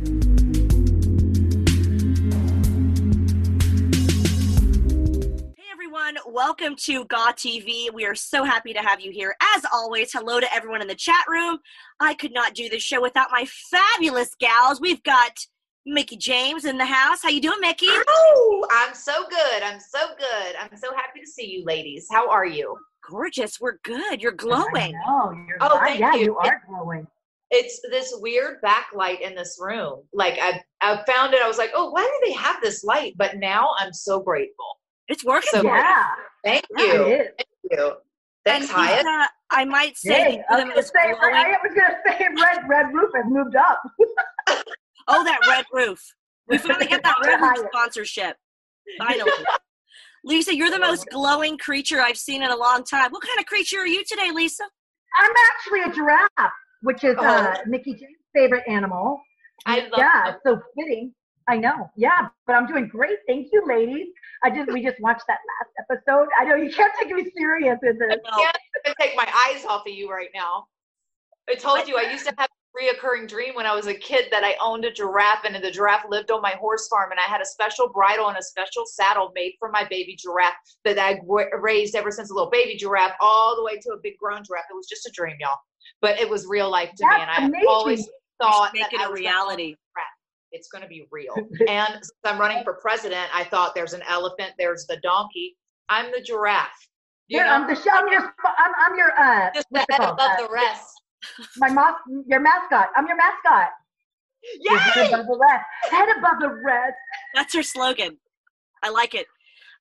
[0.00, 0.04] Hey
[5.72, 7.92] everyone, welcome to GAW TV.
[7.92, 9.34] We are so happy to have you here.
[9.56, 11.58] As always, hello to everyone in the chat room.
[11.98, 14.80] I could not do this show without my fabulous gals.
[14.80, 15.32] We've got
[15.84, 17.20] Mickie James in the house.
[17.20, 17.86] How you doing, Mickie?
[17.88, 19.62] Oh, I'm so good.
[19.64, 20.54] I'm so good.
[20.60, 22.06] I'm so happy to see you ladies.
[22.08, 22.76] How are you?
[23.10, 23.60] Gorgeous.
[23.60, 24.22] We're good.
[24.22, 24.94] You're glowing.
[25.08, 26.20] Oh, you're Oh, thank yeah, you.
[26.22, 27.08] you are glowing.
[27.50, 30.02] It's this weird backlight in this room.
[30.12, 33.14] Like I I found it I was like, "Oh, why do they have this light?"
[33.16, 34.66] But now I'm so grateful.
[35.08, 35.48] It's working.
[35.52, 35.74] So for you.
[35.82, 36.06] Yeah,
[36.44, 37.06] Thank yeah, you.
[37.16, 37.92] Thank you.
[38.44, 39.04] Thanks, and Hyatt.
[39.04, 41.90] Lisa, I might say Hey, that I you're was gonna say, glowing- I was going
[41.90, 43.82] to say red, red roof has moved up.
[45.10, 46.02] Oh, that red roof.
[46.48, 48.36] We finally get that red roof sponsorship.
[48.98, 49.32] Finally.
[50.22, 53.10] Lisa, you're the most glowing creature I've seen in a long time.
[53.10, 54.64] What kind of creature are you today, Lisa?
[55.18, 56.28] I'm actually a giraffe,
[56.82, 59.20] which is uh, Mickie James' favorite animal.
[59.66, 61.12] I love yeah, so fitting.
[61.48, 61.90] I know.
[61.96, 63.18] Yeah, but I'm doing great.
[63.26, 64.08] Thank you, ladies.
[64.44, 66.28] I just we just watched that last episode.
[66.38, 68.18] I know you can't take me serious in this.
[68.24, 68.38] No.
[68.38, 70.66] can't even take my eyes off of you right now.
[71.48, 74.26] I told you I used to have a reoccurring dream when I was a kid
[74.30, 77.22] that I owned a giraffe and the giraffe lived on my horse farm and I
[77.22, 81.20] had a special bridle and a special saddle made for my baby giraffe that I
[81.58, 84.66] raised ever since a little baby giraffe all the way to a big grown giraffe.
[84.70, 85.56] It was just a dream, y'all,
[86.00, 87.66] but it was real life to me That's and I amazing.
[87.68, 88.08] always
[88.40, 89.74] thought should make that it I a was gonna reality.
[90.50, 91.34] It's going to be real.
[91.68, 95.56] and since I'm running for president, I thought there's an elephant, there's the donkey.
[95.90, 96.70] I'm the giraffe.
[97.26, 99.80] You Here, know, I'm the sh- I'm your sp- I'm, I'm your uh just the
[99.90, 101.02] head above Uh, the rest.
[101.58, 102.88] my mas- your mascot.
[102.96, 103.68] I'm your mascot.
[104.62, 105.64] Your head above the rest.
[105.90, 106.94] Head above the rest.
[107.34, 108.16] That's her slogan.
[108.82, 109.26] I like it.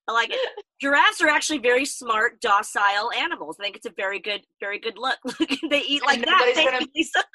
[0.08, 0.40] I like it.
[0.82, 3.58] Giraffes are actually very smart, docile animals.
[3.60, 5.18] I think it's a very good, very good look.
[5.70, 6.52] they eat like that.
[6.56, 7.24] Thank gonna- Lisa.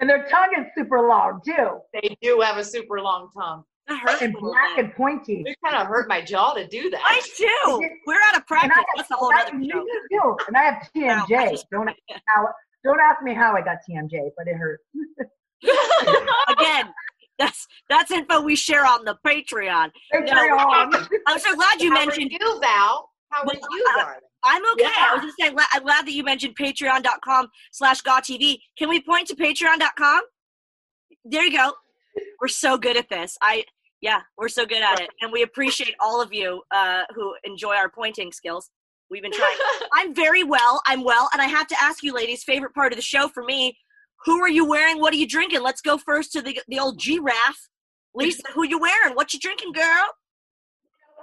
[0.00, 1.78] And their tongue is super long too.
[1.92, 3.62] They do have a super long tongue.
[3.86, 5.42] That hurts And black and pointy.
[5.46, 7.00] It kind of hurt my jaw to do that.
[7.04, 7.88] I do.
[8.06, 8.72] We're out of And practice.
[8.78, 9.86] I, That's a whole and I- other you show.
[10.10, 10.36] do.
[10.48, 11.24] And I have Wow.
[11.28, 11.58] TMJ.
[11.70, 11.90] Don't
[12.26, 12.48] how,
[12.82, 14.80] don't ask me how I got TMJ, but it hurt.
[16.48, 16.92] Again,
[17.40, 19.90] that's that's info we share on the Patreon.
[20.12, 20.90] Hey, No.
[21.26, 22.30] I'm so glad you How mentioned.
[22.30, 23.10] are you, Val?
[23.30, 24.20] How are you, I- darling?
[24.42, 24.84] I'm okay.
[24.86, 25.54] I was just saying.
[25.74, 28.58] I'm glad that you mentioned Patreon.com slash TV.
[28.78, 30.20] Can we point to Patreon.com?
[31.26, 31.72] There you go.
[32.40, 33.36] We're so good at this.
[33.42, 33.64] I
[34.00, 37.74] yeah, we're so good at it, and we appreciate all of you uh, who enjoy
[37.74, 38.70] our pointing skills.
[39.10, 39.56] We've been trying.
[39.92, 40.80] I'm very well.
[40.86, 43.42] I'm well, and I have to ask you, ladies, favorite part of the show for
[43.44, 43.76] me.
[44.24, 45.00] Who are you wearing?
[45.00, 45.62] What are you drinking?
[45.62, 47.68] Let's go first to the the old giraffe.
[48.14, 49.14] Lisa, who you wearing?
[49.14, 50.06] What you drinking, girl?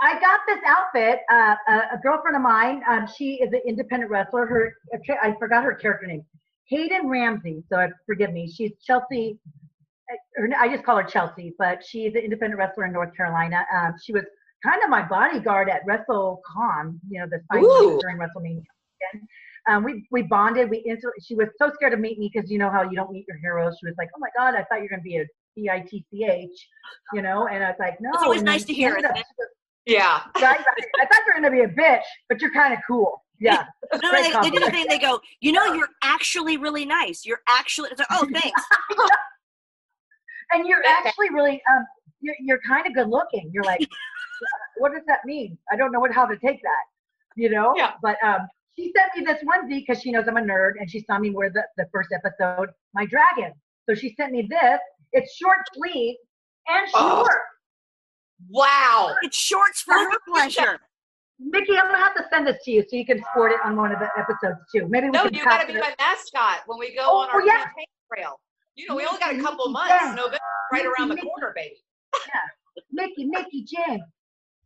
[0.02, 1.19] I got this outfit.
[1.31, 2.81] Uh, a, a girlfriend of mine.
[2.88, 4.46] Um, she is an independent wrestler.
[4.46, 4.74] Her
[5.22, 6.24] I forgot her character name.
[6.69, 7.63] Hayden Ramsey.
[7.69, 8.52] So I forgive me.
[8.52, 9.40] She's Chelsea.
[10.12, 13.66] uh, I just call her Chelsea, but she's an independent wrestler in North Carolina.
[13.75, 14.24] Um, she was
[14.64, 17.00] kind of my bodyguard at WrestleCon.
[17.09, 17.41] You know, the
[18.00, 18.64] during WrestleMania.
[19.67, 19.78] Weekend.
[19.78, 20.69] Um, we we bonded.
[20.69, 21.19] We instantly.
[21.23, 23.38] She was so scared to meet me because you know how you don't meet your
[23.38, 23.78] heroes.
[23.79, 25.79] She was like, "Oh my God, I thought you were gonna be a B I
[25.81, 26.67] T C H,"
[27.13, 27.47] you know.
[27.47, 29.47] And I was like, "No." It's always And nice to hear, ended isn't up- it?
[29.94, 30.22] yeah.
[30.35, 30.88] right, right.
[31.01, 33.23] I thought you were gonna be a bitch, but you're kind of cool.
[33.39, 33.66] Yeah.
[34.03, 34.85] No, they, they do the thing.
[34.89, 37.25] They go, you know, you're actually really nice.
[37.25, 37.89] You're actually.
[37.91, 38.61] It's like, oh, thanks.
[40.53, 41.85] And you're actually really um
[42.22, 43.49] you're you're kind of good looking.
[43.53, 43.85] You're like,
[44.78, 45.57] what does that mean?
[45.72, 46.84] I don't know what how to take that.
[47.35, 47.73] You know?
[47.75, 47.94] Yeah.
[48.01, 50.99] But um she sent me this onesie because she knows I'm a nerd and she
[51.01, 53.53] saw me wear the, the first episode, my dragon.
[53.89, 54.79] So she sent me this.
[55.13, 56.15] It's short sleeve
[56.67, 57.23] and Oh.
[57.23, 57.41] short.
[58.49, 59.16] Wow.
[59.23, 60.79] It's shorts for her pleasure.
[61.40, 63.75] Mickie, I'm gonna have to send this to you so you can sport it on
[63.75, 64.87] one of the episodes too.
[64.90, 67.17] Maybe we No, can you got to be it- my mascot when we go Oh,
[67.19, 67.63] on our oh, yeah.
[67.63, 68.40] campaign trail.
[68.75, 69.90] You know, we only got a couple months.
[69.99, 70.13] yeah.
[70.16, 70.37] November
[70.72, 71.75] right around the Mickie, corner, baby.
[72.28, 72.41] Yeah.
[72.91, 74.03] Mickie, Mickie, James.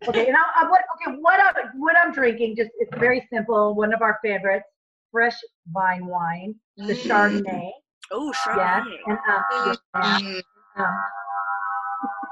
[0.07, 0.81] Okay, and I, I, what?
[1.07, 1.39] Okay, what?
[1.39, 2.55] I'm, what I'm drinking?
[2.55, 3.75] Just it's very simple.
[3.75, 4.65] One of our favorites,
[5.11, 5.35] fresh
[5.67, 7.43] vine wine, the Mm.
[7.43, 7.69] Chardonnay.
[8.11, 8.97] Oh, Chardonnay.
[9.07, 10.39] Yes, and um, yeah,
[10.77, 10.85] Mm.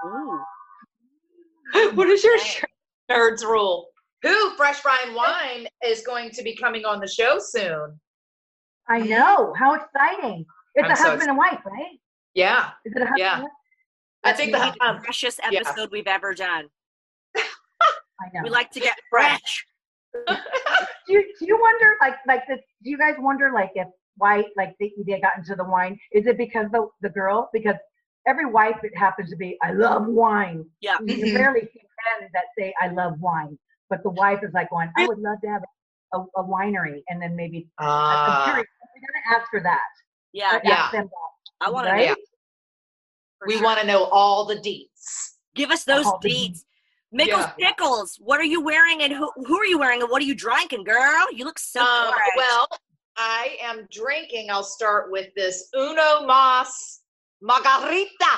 [0.06, 0.44] um,
[1.76, 1.92] Ooh.
[1.96, 2.64] what is your sh-
[3.12, 3.88] nerds rule?
[4.24, 8.00] Who Fresh Vine Wine is going to be coming on the show soon?
[8.90, 10.46] I know how exciting.
[10.76, 12.00] It's I'm a so husband and wife, right?
[12.34, 12.72] Yeah.
[12.86, 13.22] Is it a husky?
[13.22, 13.44] Yeah.
[14.26, 15.60] I think the Maybe the um, freshest yeah.
[15.60, 16.66] episode we've ever done.
[18.22, 18.42] I know.
[18.44, 19.40] We like to get Fresh.
[19.40, 19.66] fresh.
[21.08, 23.88] do you, do you wonder like like this do you guys wonder like if
[24.18, 27.76] why like they, they got into the wine is it because the the girl because
[28.28, 30.98] every wife it happens to be i love wine Yeah.
[31.06, 31.36] you Mhm.
[31.36, 31.82] rarely see
[32.20, 33.58] men that say i love wine
[33.88, 35.62] but the wife is like going i would love to have
[36.16, 37.88] a, a winery and then maybe i'm
[38.32, 39.80] uh, curious we're gonna ask for that
[40.34, 40.54] Yeah.
[40.54, 40.90] Let's Yeah.
[40.92, 42.16] them that, I want to know.
[43.38, 43.64] for we sure.
[43.64, 45.34] want to know all the deets.
[45.56, 46.66] Give us those All deeds.
[47.12, 47.70] Mickles Yeah.
[47.72, 50.36] Pickles, what are you wearing and who, who are you wearing and what are you
[50.36, 51.26] drinking, girl?
[51.34, 52.68] You look so Um, well,
[53.18, 54.50] I am drinking.
[54.52, 57.02] I'll start with this Uno Mas
[57.42, 58.34] Margarita.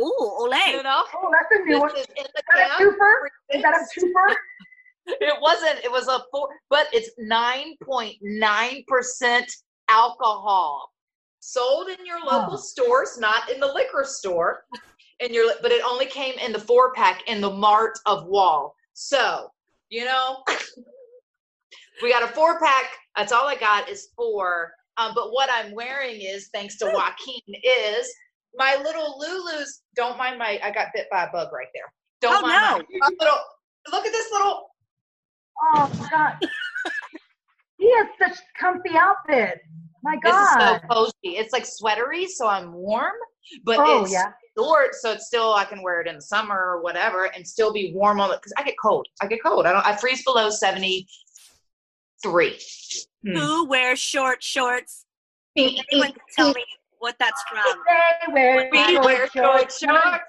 [0.00, 0.50] Ooh, ole.
[0.70, 2.88] You know, oh that's a new one is in is that a can.
[2.90, 3.14] twofer
[3.50, 4.34] is that a twofer
[5.06, 5.78] It wasn't.
[5.84, 9.50] It was a four, but it's nine point nine percent
[9.88, 10.92] alcohol.
[11.40, 12.56] Sold in your local Oh.
[12.56, 14.64] stores, not in the liquor store.
[15.20, 18.74] And your, but it only came in the four pack in the Mart of Wall.
[18.94, 19.50] So
[19.90, 20.42] you know,
[22.02, 22.84] we got a four pack.
[23.16, 24.72] That's all I got is four.
[24.96, 28.08] Um, but what I'm wearing is, thanks to Joaquin, is
[28.56, 29.82] my little Lulu's.
[29.96, 30.60] Don't mind my.
[30.62, 31.92] I got bit by a bug right there.
[32.20, 32.98] Don't Oh, mind no.
[33.00, 33.38] my, my little.
[33.92, 34.68] Look at this little
[35.62, 36.34] oh my god
[37.78, 39.60] he has such comfy outfits
[40.02, 41.36] my god This is so cozy.
[41.36, 43.14] It's like sweatery, so I'm warm,
[43.64, 46.56] but oh it's yeah short, so it's still I can wear it in the summer
[46.56, 49.06] or whatever, and still be warm on it because I get cold.
[49.20, 49.66] I get cold.
[49.66, 49.86] I don't.
[49.86, 51.06] I freeze below seventy
[52.22, 52.58] three.
[53.26, 53.36] Hmm.
[53.36, 55.04] Who wears short shorts?
[55.56, 56.64] Anyone can tell me
[57.00, 57.82] what that's from.
[58.26, 59.82] They wear We wear short shorts.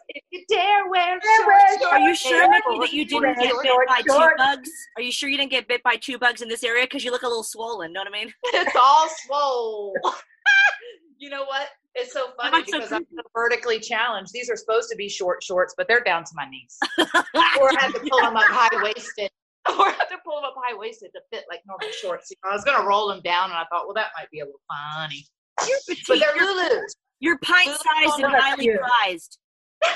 [0.09, 1.85] If you dare wear short shorts.
[1.85, 4.69] Are you sure, Mickie, that you didn't get bit by two bugs?
[4.97, 6.85] Are you sure you didn't get bit by two bugs in this area?
[6.85, 8.33] Because you look a little swollen, know what I mean?
[8.45, 9.93] It's all swole.
[11.17, 11.69] you know what?
[11.99, 14.31] It's so funny That's so because I'm so vertically challenged.
[14.33, 16.77] These are supposed to be short shorts, but they're down to my knees.
[16.97, 19.29] or I had to pull them up high waisted.
[19.77, 22.31] Or I had to pull them up high waisted to fit like normal shorts.
[22.49, 24.61] I was gonna roll them down, and I thought, well, that might be a little
[24.95, 25.25] funny.
[25.67, 26.19] You're But petite.
[26.21, 26.95] they're You're, Lulu's.
[27.19, 29.37] you're pint sized and oh, highly prized.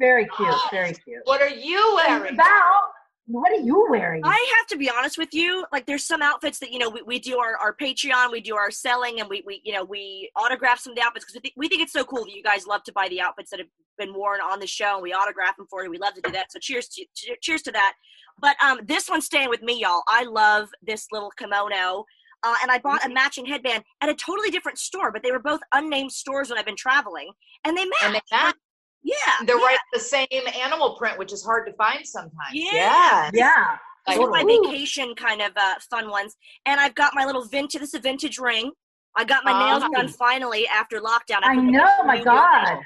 [0.00, 1.20] Very cute, very cute.
[1.24, 2.34] What are you wearing?
[2.36, 2.92] Val,
[3.26, 4.22] what are you wearing?
[4.24, 5.64] I have to be honest with you.
[5.72, 8.56] Like, there's some outfits that you know we, we do our, our Patreon, we do
[8.56, 11.40] our selling, and we, we you know we autograph some of the outfits because we,
[11.40, 13.60] think we think it's so cool that you guys love to buy the outfits that
[13.60, 15.90] have been worn on the show, and we autograph them for you.
[15.90, 16.50] We love to do that.
[16.50, 17.94] So cheers to che- cheers to that.
[18.40, 20.02] But um, this one's staying with me, y'all.
[20.08, 22.04] I love this little kimono.
[22.44, 25.38] Uh, and I bought a matching headband at a totally different store, but they were
[25.38, 27.30] both unnamed stores when I've been traveling,
[27.64, 28.02] and they match.
[28.02, 28.54] And they match.
[29.02, 29.14] Yeah,
[29.46, 29.64] They're yeah.
[29.64, 30.26] right the same
[30.62, 32.52] animal print, which is hard to find sometimes.
[32.52, 33.30] Yeah.
[33.34, 33.76] yeah.
[34.06, 34.62] These Like, are my Ooh.
[34.64, 36.36] vacation kind of uh, fun ones.
[36.66, 37.80] And I've got my little vintage.
[37.80, 38.70] This is a vintage ring.
[39.16, 41.40] I got my nails done finally after lockdown.
[41.42, 42.64] I put know, my God.
[42.64, 42.80] nail.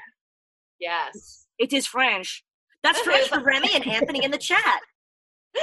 [0.79, 1.45] yes.
[1.57, 2.43] It is French.
[2.83, 4.79] That's French for Remy and Anthony in the chat.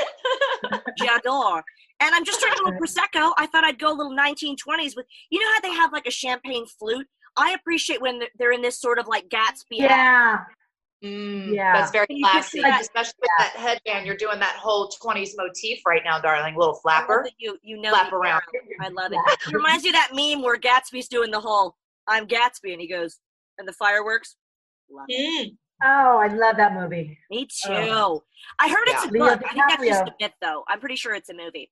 [1.01, 1.63] J'adore.
[2.01, 3.33] And I'm just drinking a little prosecco.
[3.39, 5.07] I thought I'd go a little 1920s with.
[5.31, 7.07] You know how they have like a champagne flute.
[7.37, 9.81] I appreciate when they're- they're in this sort of like Gatsby.
[9.81, 9.91] hat.
[9.91, 10.45] Yeah.
[11.03, 11.73] Mm, Yeah.
[11.79, 12.61] That's very classy.
[12.63, 14.07] that- Especially with that headband.
[14.07, 16.57] You're doing that whole 20s motif right now, darling.
[16.57, 17.29] Little flapper.
[17.39, 18.43] You you know Flap around.
[18.81, 19.19] I love it.
[19.49, 21.77] It reminds you of that meme where Gatsby's doing the whole
[22.07, 23.19] "I'm Gatsby" and he goes
[23.59, 24.37] and the fireworks.
[24.91, 25.49] Love it.
[25.51, 25.57] Mm.
[25.85, 27.19] Oh, I love that movie.
[27.31, 27.73] Me too.
[27.73, 28.23] Oh.
[28.59, 29.11] I heard it's Yeah.
[29.11, 29.43] a Leo book.
[29.45, 30.15] I think that's just a DiCaprio.
[30.21, 30.65] myth, though.
[30.69, 31.71] I'm pretty sure it's a movie.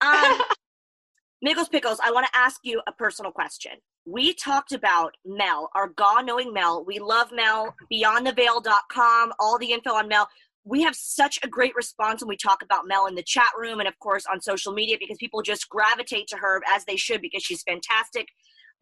[0.00, 0.40] Um,
[1.42, 3.72] Mickles Pickles, I want to ask you a personal question.
[4.06, 6.84] We talked about Mel, our God knowing Mel.
[6.84, 10.28] We love Mel, beyondtheveil.com, all the info on Mel.
[10.64, 13.78] We have such a great response when we talk about Mel in the chat room
[13.78, 17.20] and, of course, on social media because people just gravitate to her as they should
[17.20, 18.26] because she's fantastic.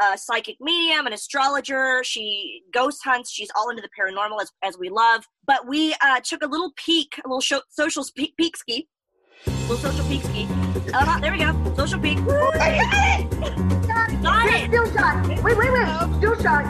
[0.01, 2.05] Uh, psychic medium, an astrologer.
[2.05, 3.33] She ghost hunts.
[3.33, 5.25] She's all into the paranormal as, as we love.
[5.45, 8.89] But we uh, took a little peek, a little show, social peek, peek ski,
[9.69, 10.47] little social peek ski.
[10.95, 12.25] Uh, there we go, social peek.
[12.25, 13.99] Got it.
[14.21, 15.27] Still shot.
[15.43, 16.17] Wait, wait, wait.
[16.19, 16.65] Still shot.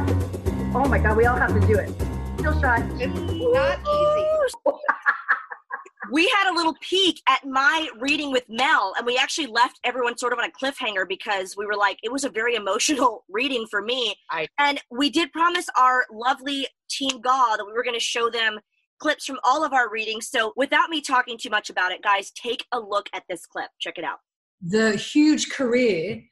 [0.75, 1.91] Oh my God, we all have to do it.
[2.39, 2.81] Still shot.
[3.01, 4.77] It's not easy.
[6.13, 10.17] we had a little peek at my reading with Mel, and we actually left everyone
[10.19, 13.67] sort of on a cliffhanger because we were like, it was a very emotional reading
[13.71, 14.15] for me.
[14.31, 18.29] I- and we did promise our lovely team Gaw that we were going to show
[18.31, 18.59] them
[19.01, 20.29] clips from all of our readings.
[20.29, 23.71] So, without me talking too much about it, guys, take a look at this clip.
[23.81, 24.19] Check it out.
[24.63, 26.23] the huge career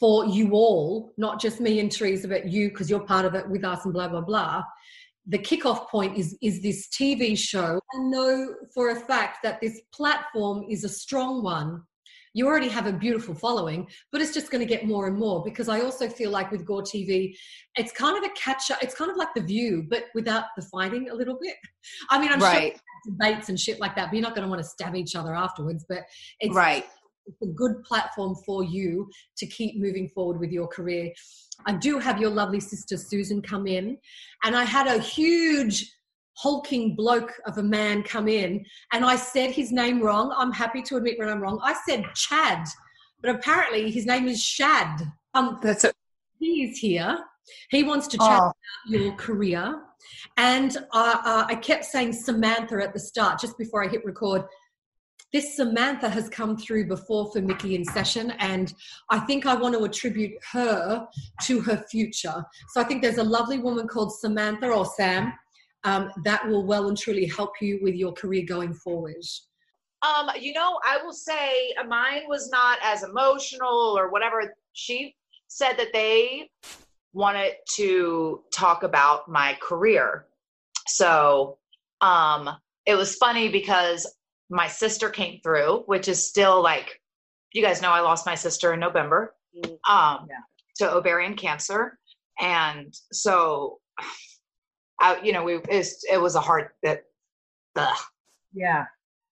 [0.00, 3.48] for you all, not just me and Teresa, but you, because you're part of it
[3.48, 4.62] with us and blah, blah, blah.
[5.26, 7.80] The kickoff point is, is this TV show.
[7.94, 11.82] I know for a fact that this platform is a strong one.
[12.34, 15.42] you already have a beautiful following, but it's just going to get more and more
[15.44, 17.34] because I also feel like with GAW TV,
[17.76, 18.78] it's kind of a catch up.
[18.82, 21.56] It's kind of like The View, but without the fighting a little bit.
[22.10, 22.74] I mean, I'm Right.
[22.74, 22.80] sure
[23.12, 25.34] debates and shit like that, but you're not going to want to stab each other
[25.34, 25.84] afterwards.
[25.88, 26.04] But
[26.40, 26.84] it's, Right.
[27.28, 31.12] It's a good platform for you to keep moving forward with your career.
[31.66, 33.98] I do have your lovely sister Susan come in,
[34.44, 35.92] and I had a huge
[36.34, 40.32] hulking bloke of a man come in, and I said his name wrong.
[40.36, 41.60] I'm happy to admit when I'm wrong.
[41.62, 42.66] I said Chad,
[43.20, 45.02] but apparently his name is Shad.
[45.34, 45.92] Um, That's a,
[46.38, 47.18] he is here.
[47.70, 48.52] He wants to chat oh,
[48.88, 49.82] about your career.
[50.36, 54.42] And uh, uh, I kept saying Samantha at the start, just before I hit record.
[55.32, 58.72] This Samantha has come through before for Mickie in session, and
[59.10, 61.06] I think I want to attribute her
[61.42, 62.44] to her future.
[62.70, 65.32] So I think there's a lovely woman called Samantha or Sam
[65.84, 69.22] um, that will well and truly help you with your career going forward.
[70.02, 74.54] Um, you know, I will say uh, mine was not as emotional or whatever.
[74.72, 75.14] She
[75.48, 76.48] said that they
[77.12, 80.26] wanted to talk about my career.
[80.86, 81.58] So,
[82.00, 82.48] um,
[82.86, 84.06] it was funny because
[84.50, 87.00] my sister came through, which is still like,
[87.52, 89.34] you guys know I lost my sister in November,
[89.88, 90.40] um, Yeah.
[90.76, 91.98] to ovarian cancer.
[92.40, 93.80] And so,
[95.00, 97.04] I, you know, we, it's, it was a hard, that,
[97.76, 97.96] ugh
[98.52, 98.86] Yeah.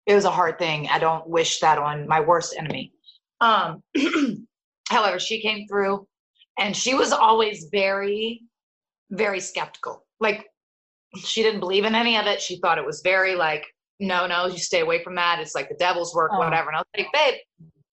[0.06, 0.88] it was a hard thing.
[0.88, 2.92] I don't wish that on my worst enemy.
[3.40, 3.82] Um,
[4.88, 6.06] however, she came through
[6.58, 8.42] and she was always very,
[9.11, 10.04] very skeptical.
[10.20, 10.46] Like
[11.18, 12.40] she didn't believe in any of it.
[12.40, 13.66] She thought it was very like,
[14.00, 15.38] no, no, you stay away from that.
[15.40, 16.38] It's like the devil's work, Oh.
[16.38, 16.68] whatever.
[16.68, 17.34] And I was like, babe,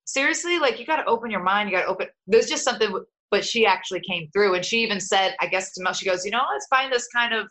[0.05, 1.69] seriously, like you got to open your mind.
[1.69, 2.07] You got to open.
[2.27, 2.93] There's just something.
[3.31, 6.23] But she actually came through, and she even said, I guess to Mel, she goes,
[6.23, 7.47] you know, let's find this kind of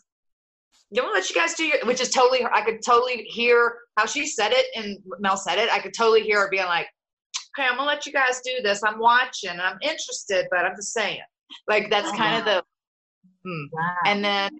[0.94, 4.26] don't let you guys do your which is totally i could totally hear how she
[4.26, 6.87] said it and mel said it i could totally hear her being like
[7.59, 10.76] okay i'm gonna let you guys do this i'm watching and i'm interested but i'm
[10.76, 11.18] just saying
[11.66, 12.62] like that's Oh, kind of the
[13.42, 13.64] hmm.
[13.73, 13.94] Wow.
[14.04, 14.50] and then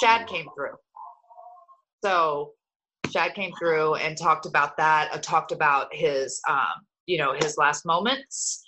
[0.00, 0.76] shad came through
[2.04, 2.52] so
[3.14, 6.74] shad came through and talked about that uh, talked about his um
[7.06, 8.64] you know his last moments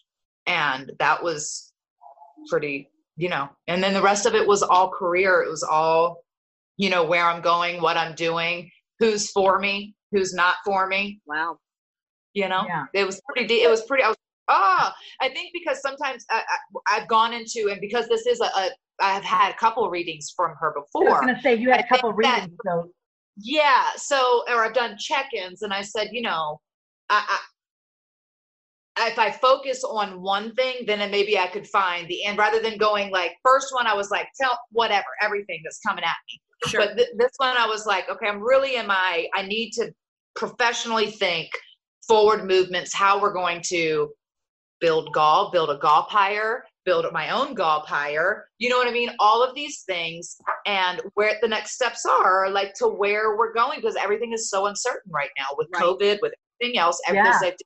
[0.46, 1.72] and that was
[2.48, 6.22] pretty you know and then the rest of it was all career it was all
[6.76, 11.20] you know where i'm going what i'm doing who's for me who's not for me
[11.26, 11.58] Wow.
[12.34, 12.84] you know Yeah.
[12.94, 14.16] it was pretty de- it was pretty i was
[14.48, 18.44] ah i think because sometimes I, I, i've gone into and because this is a,
[18.44, 21.08] a i've had a couple readings from her before.
[21.08, 22.90] I was going to say you had I a couple think that- readings, so
[23.36, 26.60] yeah so or i've done check-ins and i said you know
[27.10, 27.38] I,
[28.98, 32.38] I if i focus on one thing then it- maybe i could find the end
[32.38, 36.14] rather than going like first one i was like tell whatever everything that's coming at
[36.30, 36.80] me Sure.
[36.80, 39.92] but th- this one i was like okay i'm really in my i need to
[40.34, 41.50] professionally think
[42.08, 44.08] forward movements how we're going to
[44.80, 48.88] build gall build a gall pyre build up my own gall pyre you know what
[48.88, 49.10] i mean?
[49.18, 53.80] All of these things and where the next steps are like to where we're going
[53.80, 55.82] because everything is so uncertain right now with Right.
[55.82, 57.48] covid with everything else everything's Yeah.
[57.48, 57.58] like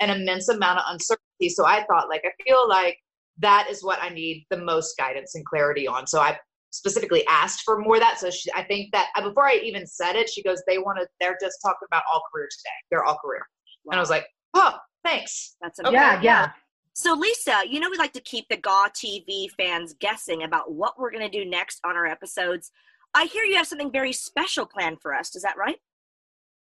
[0.00, 1.48] an immense amount of uncertainty.
[1.48, 2.98] So i thought like i feel like
[3.38, 6.06] that is what i need the most guidance and clarity on.
[6.06, 6.38] So i
[6.70, 8.18] specifically asked for more of that.
[8.18, 10.98] So she, i think that uh, before i even said it she goes they want
[10.98, 12.76] to they're just talking about all career today.
[12.90, 13.42] They're all career.
[13.86, 15.56] And i was like oh thanks.
[15.60, 16.22] That's Okay, amazing.
[16.24, 16.50] yeah, yeah.
[16.96, 20.96] So, Lisa, you know we like to keep the GAW TV fans guessing about what
[20.96, 22.70] we're going to do next on our episodes.
[23.14, 25.34] I hear you have something very special planned for us.
[25.34, 25.74] Is that right?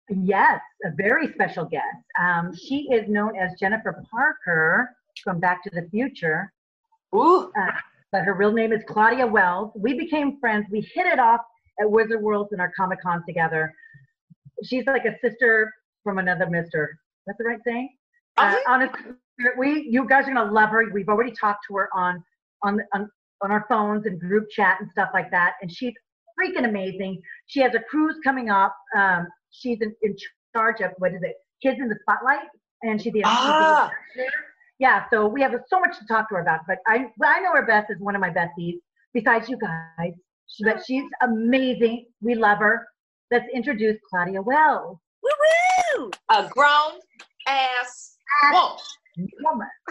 [0.08, 1.84] Yes, a very special guest.
[2.20, 4.90] Um, she is known as Jennifer Parker
[5.24, 6.52] from Back to the Future,
[7.12, 7.50] Ooh.
[8.12, 9.72] but her real name is Claudia Wells.
[9.74, 10.66] We became friends.
[10.70, 11.40] We hit it off
[11.80, 13.74] at Wizard Worlds and our Comic Con together.
[14.62, 17.00] She's like a sister from another mister.
[17.26, 17.96] That's the right saying?
[18.36, 19.12] Uh, honestly,
[19.58, 20.84] we you guys are gonna love her.
[20.92, 22.22] We've already talked to her on
[22.62, 23.10] on on
[23.42, 25.94] on our phones and group chat and stuff like that, and she's
[26.38, 27.20] freaking amazing.
[27.46, 28.76] She has a cruise coming up.
[28.96, 30.16] Um, she's in, in
[30.54, 31.34] charge of what is it?
[31.62, 32.48] Kids in the Spotlight,
[32.82, 33.90] and she's the Ah.
[34.78, 35.04] yeah.
[35.10, 36.60] So we have so much to talk to her about.
[36.66, 38.78] But I I know her best as one of my besties.
[39.12, 40.12] Besides you guys,
[40.46, 42.06] she, but she's amazing.
[42.20, 42.86] We love her.
[43.30, 44.98] Let's introduce Claudia Wells.
[45.22, 45.30] Woo
[45.98, 46.10] woo!
[46.30, 47.00] a grown
[47.46, 48.16] ass
[48.52, 48.78] woman.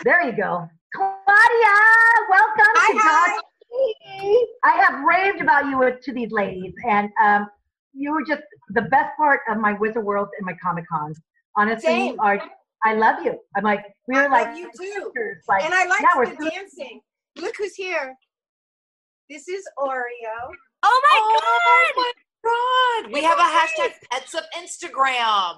[0.04, 0.68] There you go.
[0.96, 1.76] Claudia,
[2.30, 3.42] welcome to God.
[4.64, 7.48] I have raved about you to these ladies, and um,
[7.94, 11.20] you were just the best part of my Wizard World and my Comic Cons.
[11.56, 12.42] Honestly, you are
[12.86, 13.38] I love you.
[13.56, 15.12] I'm like we were like you too.
[15.48, 16.52] Like, and I like we're the sisters.
[16.54, 17.02] dancing.
[17.38, 18.16] Look who's here.
[19.30, 20.04] This is Oreo.
[20.84, 22.14] Oh my Oh god!
[22.44, 25.58] God, we have a hashtag pets of Instagram.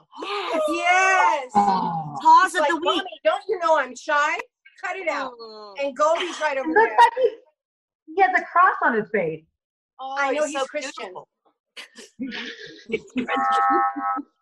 [0.69, 1.51] Yes.
[1.55, 2.15] Oh.
[2.21, 2.85] pause He's of like, the week.
[2.85, 4.37] "Mommy, don't you know I'm shy?
[4.83, 5.33] Cut it out.
[5.39, 5.73] Mm.
[5.83, 6.97] And Goldie's right over looks there.
[6.97, 7.29] like he,
[8.15, 9.43] he has a cross on his face.
[9.99, 11.13] Oh, I know he's he's so Christian.
[12.19, 12.19] beautiful.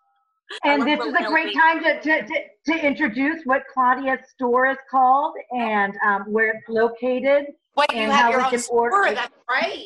[0.63, 2.33] And this is a great time to, to, to,
[2.67, 7.45] to introduce what Claudia's store is called and um, where it's located.
[7.75, 8.91] Wait, you have your own store.
[8.91, 9.85] order- That's right.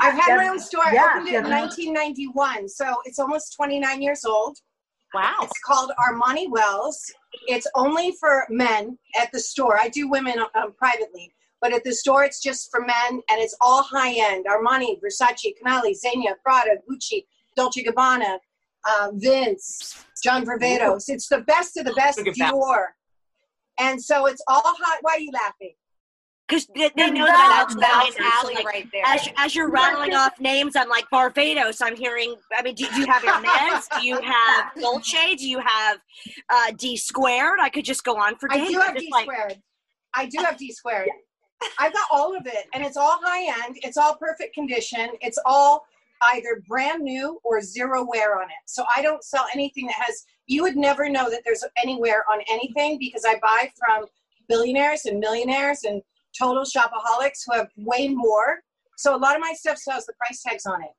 [0.00, 0.84] I've had my own store.
[0.86, 4.58] I Yeah, opened it in 1991, so it's almost 29 years old.
[5.12, 5.34] Wow.
[5.42, 6.98] It's called Armani Wells.
[7.46, 9.78] It's only for men at the store.
[9.80, 13.56] I do women um, privately, but at the store it's just for men, and it's
[13.60, 14.46] all high end.
[14.46, 17.24] Armani, Versace, Canali, Zegna, Prada, Gucci,
[17.56, 18.38] Dolce Gabbana,
[18.88, 21.04] uh, Vince, John Varvatos.
[21.08, 22.34] It's the best of the best Look.
[22.34, 22.86] Dior.
[23.78, 24.98] And so it's all hot.
[25.02, 25.74] Why are you laughing?
[26.48, 28.30] Because they, they know That's that That's that's mine.
[28.34, 29.02] alley like, right there.
[29.04, 31.80] as, as you're rattling off names, I'm like Barbados.
[31.80, 32.36] I'm hearing.
[32.56, 33.88] I mean, do, do you have Hermes?
[34.00, 35.34] do you have Dolce?
[35.34, 35.98] Do you have
[36.48, 37.58] uh, D squared?
[37.60, 38.68] I could just go on for days.
[38.68, 39.56] I do have Just D like, squared.
[40.14, 41.08] I do have D squared.
[41.80, 43.76] I've got all of it, and it's all high end.
[43.82, 45.08] It's all perfect condition.
[45.20, 45.84] It's all
[46.22, 48.56] either brand new or zero wear on it.
[48.66, 50.24] So I don't sell anything that has.
[50.46, 54.06] You would never know that there's any wear on anything because I buy from
[54.48, 56.00] billionaires and millionaires and
[56.38, 58.60] total shopaholics who have way more.
[58.96, 60.90] So a lot of my stuff still has the price tags on it.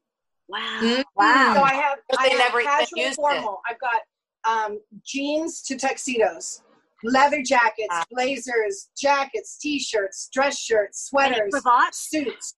[0.47, 1.03] wow.
[1.15, 1.53] Wow.
[1.55, 3.15] So I have, I have never casual used it.
[3.15, 3.61] formal.
[3.69, 4.01] I've got
[4.47, 6.61] um, jeans to tuxedos,
[7.03, 8.05] leather jackets, Ah.
[8.11, 11.53] blazers, jackets, t-shirts, dress shirts, sweaters,
[11.91, 12.55] suits.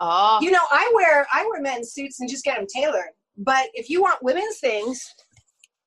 [0.00, 3.10] Oh, You know, I wear I wear men's suits and just get them tailored.
[3.36, 5.02] But if you want women's things,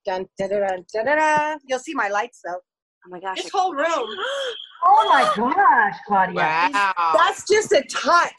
[0.05, 1.58] dun da da da da da da.
[1.67, 2.60] You'll see my lights though.
[3.05, 3.41] Oh my gosh.
[3.43, 4.17] This whole room.
[4.86, 6.70] Oh my gosh, Claudia.
[6.74, 7.13] wow.
[7.15, 8.34] That's just a touch.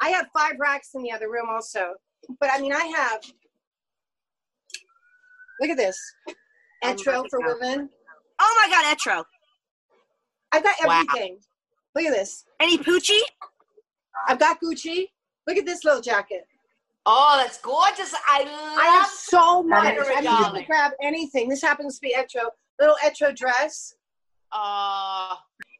[0.00, 1.92] I have five racks in the other room also.
[2.40, 3.20] But I mean, I have.
[5.60, 5.98] Look at this.
[6.28, 6.34] Oh,
[6.94, 7.54] Etro for wow.
[7.60, 7.90] women.
[8.40, 9.24] Oh my God, Etro.
[10.52, 11.02] I've got Wow.
[11.02, 11.40] everything.
[11.94, 12.46] Look at this.
[12.58, 13.20] Any Poochie?
[14.28, 15.06] I've got Gucci.
[15.46, 16.46] Look at this little jacket.
[17.06, 18.14] Oh, that's gorgeous.
[18.28, 18.78] I love.
[18.78, 19.96] I have so much.
[20.14, 20.46] I'm darling.
[20.46, 21.48] able to grab anything.
[21.48, 22.50] This happens to be Etro.
[22.78, 23.94] Little Etro dress.
[24.52, 25.34] Uh,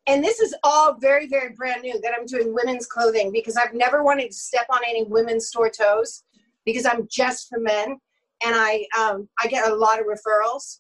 [0.07, 3.75] And this is all very, very brand new that I'm doing women's clothing because I've
[3.75, 6.25] never wanted to step on any women's store toes
[6.65, 7.97] because I'm just for men
[8.43, 10.79] and I um, I get a lot of referrals.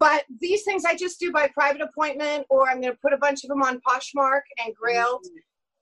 [0.00, 3.18] But these things I just do by private appointment or I'm going to put a
[3.18, 5.24] bunch of them on Poshmark and Grailed.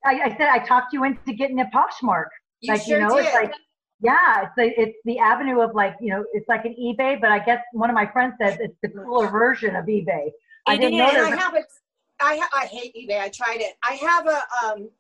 [0.05, 2.27] I, I said I talked you into getting a Poshmark.
[2.61, 3.27] You like sure you know, did.
[3.27, 3.53] it's like
[4.01, 7.31] yeah, it's the it's the avenue of like you know, it's like an eBay, but
[7.31, 10.31] I guess one of my friends says it's the cooler version of eBay.
[10.67, 10.99] I didn't is.
[10.99, 11.67] know and there I have it.
[12.21, 13.21] I ha- I hate eBay.
[13.21, 13.75] I tried it.
[13.85, 14.91] I have a um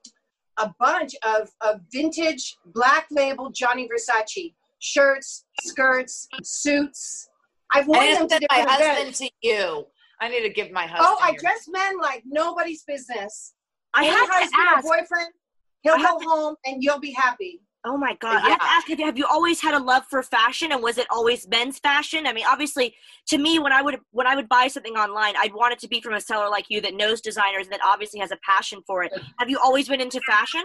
[0.58, 7.28] a bunch of of vintage black label Gianni Versace shirts, skirts, suits.
[7.72, 9.18] I've worn need them to to my husband events.
[9.20, 9.86] to you.
[10.20, 11.08] I need to give my husband.
[11.08, 13.54] Oh, I your- dress men like nobody's business.
[13.94, 14.84] I have to ask.
[14.84, 15.32] boyfriend,
[15.82, 17.60] he'll go home and you'll be happy.
[17.84, 18.36] Oh my god!
[18.36, 20.80] I have to ask: have you, have you always had a love for fashion, and
[20.80, 22.28] was it always men's fashion?
[22.28, 22.94] I mean, obviously,
[23.26, 25.88] to me, when I would when I would buy something online, I'd want it to
[25.88, 28.82] be from a seller like you that knows designers and that obviously has a passion
[28.86, 29.12] for it.
[29.38, 30.62] Have you always been into fashion?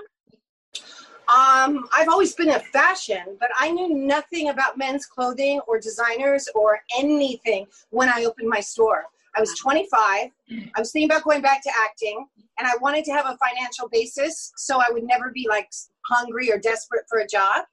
[1.27, 6.47] Um, I've always been a fashion, but I knew nothing about men's clothing or designers
[6.55, 9.05] or anything when I opened my store.
[9.37, 10.29] I was 25.
[10.75, 12.25] I was thinking about going back to acting,
[12.57, 15.69] and I wanted to have a financial basis so I would never be like
[16.07, 17.65] hungry or desperate for a job.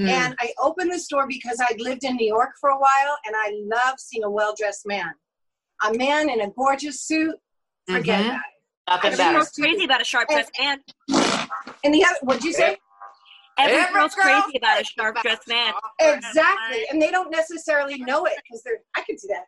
[0.00, 0.08] Mm.
[0.08, 3.36] And I opened the store because I'd lived in New York for a while, and
[3.36, 5.12] I love seeing a well-dressed man.
[5.86, 7.36] A man in a gorgeous suit,
[7.88, 8.26] forget Mhm.
[8.26, 8.42] about it.
[8.88, 10.82] Nothing I Every don't girl's crazy about a sharp dressed man.
[11.84, 12.78] And the other, what'd you say?
[13.58, 15.74] Every, Every girl's girl- crazy about a sharp dressed man.
[16.00, 18.80] Exactly, and they don't necessarily know it because they're.
[18.96, 19.44] I can do that.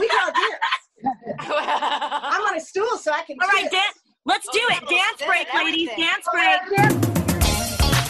[0.00, 0.60] We can all do it.
[1.04, 3.36] I'm on a stool, so I can.
[3.40, 3.72] All right, twist.
[3.72, 3.82] Dan,
[4.24, 4.82] let's do it.
[4.82, 5.88] Oh, Dance did break, oh, ladies.
[5.90, 6.04] everything.
[6.04, 8.06] Dance oh, break.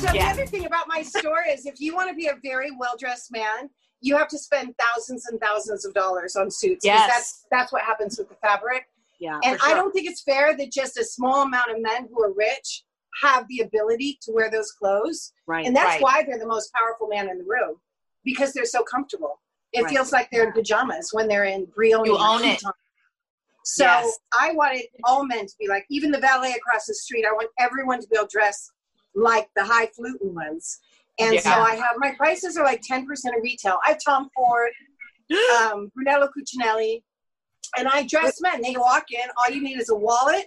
[0.00, 0.32] So Yeah.
[0.32, 3.30] the other thing about my store is, if you want to be a very well-dressed
[3.32, 3.68] man,
[4.00, 6.84] you have to spend thousands and thousands of dollars on suits.
[6.84, 7.06] Yes.
[7.08, 8.84] that's that's what happens with the fabric.
[9.20, 12.08] Yeah, And for I don't think it's fair that just a small amount of men
[12.10, 12.84] who are rich
[13.22, 15.32] have the ability to wear those clothes.
[15.46, 15.66] right.
[15.66, 16.02] And that's Right.
[16.02, 17.80] why they're the most powerful man in the room
[18.24, 19.40] because they're so comfortable.
[19.72, 19.90] It Right.
[19.90, 22.06] feels like they're in pajamas when they're in Brioni.
[22.06, 22.62] You own it.
[23.64, 24.18] So Yes.
[24.38, 27.50] I wanted all men to be like, even the valet across the street, I want
[27.58, 28.70] everyone to be able to dress
[29.14, 30.80] like the high fluting ones.
[31.18, 33.04] And so I have my prices are like 10%
[33.36, 33.78] of retail.
[33.86, 34.72] I have Tom Ford,
[35.60, 37.02] um, Brunello Cucinelli,
[37.76, 38.62] and I dress men.
[38.62, 40.46] They walk in, all you need is a wallet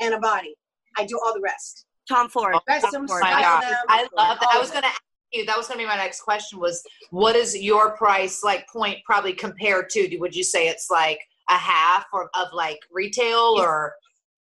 [0.00, 0.56] and a body.
[0.96, 1.86] I do all the rest.
[2.08, 2.54] Tom Ford.
[2.66, 3.22] Best Tom some Ford.
[3.22, 3.62] my style God.
[3.62, 3.76] them.
[3.88, 4.48] I love that.
[4.52, 5.00] I was going to ask
[5.32, 8.68] you, that was going to be my next question was what is your price like
[8.68, 12.80] point probably compared to, do- would you say it's like a half or of like
[12.92, 13.94] retail or?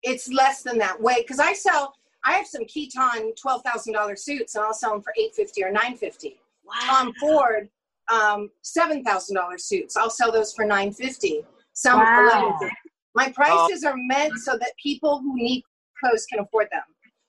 [0.07, 1.93] it's less than that way because I sell.
[2.23, 5.63] I have some Kiton twelve thousand dollar suits, and I'll sell them for eight fifty
[5.63, 6.39] or nine fifty.
[6.63, 6.73] Wow.
[6.85, 7.69] Tom Ford,
[8.11, 9.97] um, seven thousand dollar suits.
[9.97, 11.43] I'll sell those for nine fifty.
[11.73, 12.27] Some Wow.
[12.27, 12.75] eleven fifty.
[13.15, 15.63] My prices are meant so that people who need
[15.99, 16.83] clothes can afford them.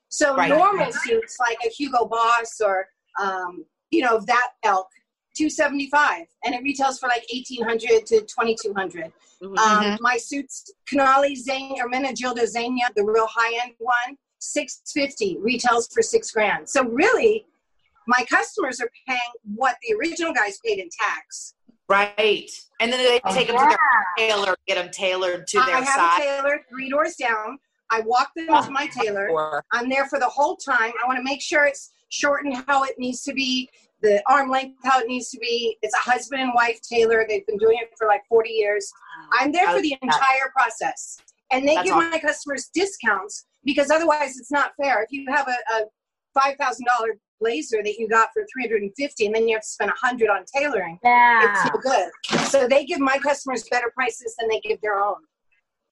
[0.08, 0.48] So Right.
[0.48, 2.88] normal suits like a Hugo Boss or
[3.20, 4.88] um, you know that elk,
[5.36, 9.12] two seventy five, and it retails for like eighteen hundred to twenty two hundred.
[9.42, 9.58] Mhm.
[9.58, 15.36] Um, My suits, Canali Zane or Menagilda Zania, the real high end one, six fifty
[15.40, 16.68] retails for six grand.
[16.68, 17.46] So really,
[18.06, 19.20] my customers are paying
[19.54, 21.54] what the original guys paid in tax.
[21.88, 22.50] Right.
[22.80, 23.68] And then they take them to Yeah.
[23.68, 26.18] their tailor, get them tailored to I their have a size.
[26.20, 27.58] tailor three doors down.
[27.90, 29.62] I walk them to my tailor.
[29.72, 30.92] I'm there for the whole time.
[31.02, 33.68] I want to make sure it's shortened how it needs to be,
[34.02, 35.76] the arm length how it needs to be.
[35.82, 37.24] It's a husband and wife tailor.
[37.28, 38.90] They've been doing it for like 40 years.
[39.38, 41.18] I'm there for the entire process.
[41.52, 42.10] And they That's give awesome.
[42.10, 45.02] my customers discounts because otherwise it's not fair.
[45.02, 45.84] If you have a, a
[46.38, 46.56] $5,000
[47.40, 50.98] blazer that you got for 350 and then you have to spend 100 on tailoring,
[51.04, 51.52] Yeah.
[51.64, 52.10] it's no good.
[52.48, 55.16] So they give my customers better prices than they give their own.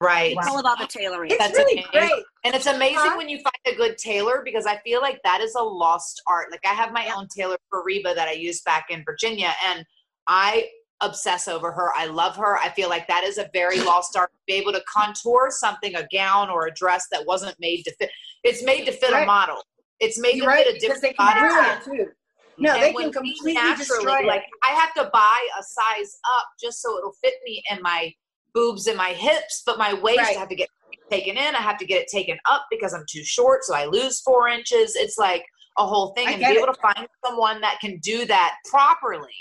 [0.05, 0.35] Right.
[0.37, 1.31] It's all about the tailoring.
[1.31, 1.91] It's That's really amazing.
[1.91, 2.23] great.
[2.43, 3.17] And it's amazing Huh?
[3.17, 6.51] when you find a good tailor because I feel like that is a lost art.
[6.51, 9.85] Like I have my own tailor for Reba that I used back in Virginia and
[10.27, 10.67] I
[11.01, 11.91] obsess over her.
[11.95, 12.57] I love her.
[12.57, 15.95] I feel like that is a very lost art to be able to contour something,
[15.95, 18.09] a gown or a dress that wasn't made to fit.
[18.43, 19.57] It's made to fit a model.
[19.99, 21.83] It's made You're to right, fit a different body type.
[21.83, 22.07] too.
[22.57, 24.27] No, And they can completely naturally, destroy it.
[24.27, 28.13] like I have to buy a size up just so it'll fit me in my
[28.55, 30.35] boobs and my hips, but my waist Right.
[30.35, 30.69] I have to get
[31.11, 31.53] taken in.
[31.55, 34.47] I have to get it taken up because I'm too short, so I lose four
[34.47, 34.95] inches.
[34.95, 35.45] It's like
[35.77, 36.57] a whole thing, I and be it.
[36.57, 39.35] able to find someone that can do that properly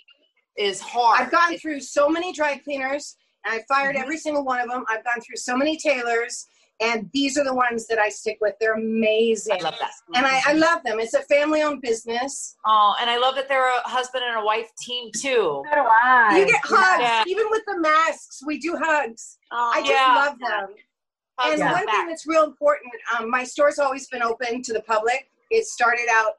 [0.59, 1.21] is hard.
[1.21, 4.01] I've gone through so many dry cleaners, and I fired Mhm.
[4.03, 4.85] every single one of them.
[4.89, 6.47] I've gone through so many tailors,
[6.81, 8.55] and these are the ones that I stick with.
[8.61, 9.57] They're amazing.
[9.61, 9.93] I love that.
[10.15, 10.99] And I, I love them.
[10.99, 12.57] It's a family owned business.
[12.67, 15.63] Oh, and I love that they're a husband and a wife team too.
[15.65, 16.39] So do I.
[16.39, 17.25] You get hugs, Yeah.
[17.27, 18.43] even with the masks.
[18.45, 19.39] We do hugs.
[19.53, 20.15] Oh, I just Yeah.
[20.15, 20.75] love them.
[21.39, 24.63] Hugs And on one the thing that's real important, um, my store's always been open
[24.63, 25.31] to the public.
[25.51, 26.35] It started out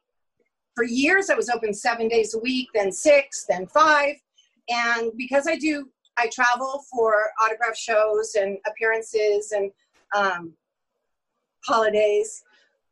[0.75, 1.29] for years.
[1.29, 4.15] I was open seven days a week, then six, then five.
[4.67, 9.71] And because I do, I travel for autograph shows and appearances and
[10.15, 10.53] um,
[11.65, 12.43] holidays.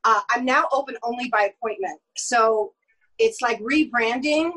[0.03, 1.99] Uh, I'm now open only by appointment.
[2.17, 2.73] So
[3.19, 4.51] it's like rebranding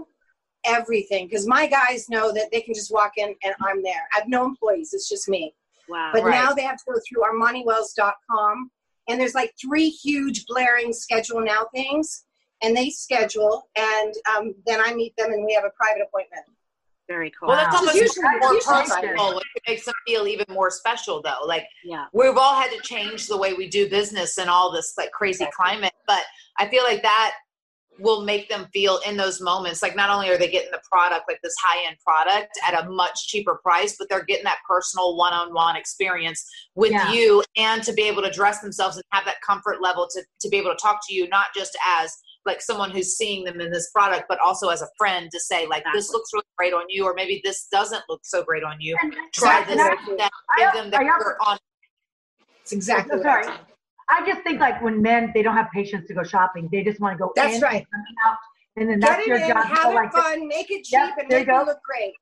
[0.65, 4.09] everything because my guys know that they can just walk in and I'm there.
[4.15, 4.93] I have no employees.
[4.93, 5.55] It's just me.
[5.89, 6.11] wow.
[6.13, 6.33] But Right.
[6.33, 8.71] now they have to go through ArmaniWells.com,
[9.09, 12.25] and there's like three huge blaring schedule now things,
[12.63, 16.45] and they schedule, and um, then I meet them, and we have a private appointment.
[17.09, 17.49] Very cool.
[17.49, 17.79] Well, that's Wow.
[17.81, 21.45] almost Usually- more usually- personal, it makes them feel even more special, though.
[21.45, 22.07] Like yeah.
[22.13, 25.47] we've all had to change the way we do business in all this like crazy
[25.55, 26.25] climate, but
[26.59, 27.37] I feel like that
[27.99, 31.25] will make them feel in those moments like not only are they getting the product
[31.29, 35.17] like this high end product at a much cheaper price, but they're getting that personal
[35.17, 37.11] one on one experience with Yeah.
[37.13, 40.49] you and to be able to dress themselves and have that comfort level to to
[40.51, 42.15] be able to talk to you not just as
[42.47, 45.67] like someone who's seeing them in this product, but also as a friend to say
[45.67, 48.77] like this looks really great on you, or maybe this doesn't look so great on
[48.81, 48.97] you.
[49.03, 49.79] And- Try this.
[49.79, 51.59] I- and that, give them the I also- on.
[52.63, 53.47] It's exactly I'm sorry.
[54.09, 57.01] I just think like when men they don't have patience to go shopping, they just
[57.01, 57.75] want to go That's in right.
[57.77, 58.37] and come out,
[58.77, 59.65] and then Get that's it your in, job.
[59.67, 62.13] have like, fun, make it cheap, Yep, and make it look great.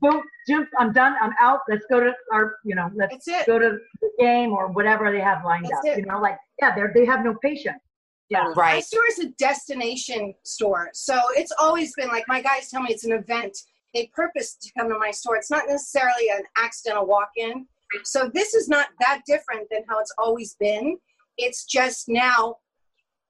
[0.00, 1.14] boom, Jim, I'm done.
[1.20, 1.60] I'm out.
[1.68, 5.44] Let's go to our, you know, let's go to the game or whatever they have
[5.44, 5.84] lined That's up.
[5.86, 5.98] it.
[6.00, 7.80] You know, like yeah, they they have no patience.
[8.30, 8.46] Yeah.
[8.46, 8.74] Um, right.
[8.76, 10.90] My store is a destination store.
[10.94, 13.56] So it's always been like my guys tell me it's an event.
[13.92, 15.36] They purpose to come to my store.
[15.36, 17.66] It's not necessarily an accidental walk in.
[18.02, 20.96] So this is not that different than how it's always been.
[21.36, 22.56] It's just now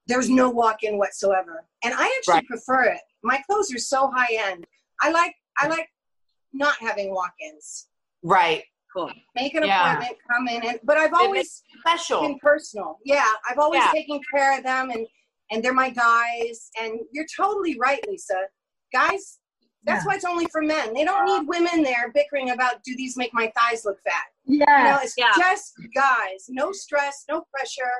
[0.07, 1.65] there's no walk in whatsoever.
[1.83, 2.45] And I actually Right.
[2.47, 3.01] prefer it.
[3.23, 4.65] My clothes are so high end.
[5.01, 5.89] I like I like
[6.53, 7.87] not having walk ins.
[8.23, 8.63] Right.
[8.95, 9.11] Cool.
[9.35, 9.91] Make an Yeah.
[9.93, 12.21] appointment, come in and but I've always Special.
[12.21, 12.99] been personal.
[13.03, 13.91] Yeah, I've always Yeah.
[13.91, 15.05] taken care of them, and
[15.51, 16.71] and they're my guys.
[16.79, 18.47] And you're totally right, Lisa.
[18.91, 19.39] Guys,
[19.83, 20.07] that's Yeah.
[20.07, 20.93] why it's only for men.
[20.93, 24.23] They don't need women there bickering about do these make my thighs look fat.
[24.45, 24.99] You know, Yeah.
[25.03, 25.33] it's Yeah.
[25.37, 26.45] just guys.
[26.49, 27.91] No stress, no pressure.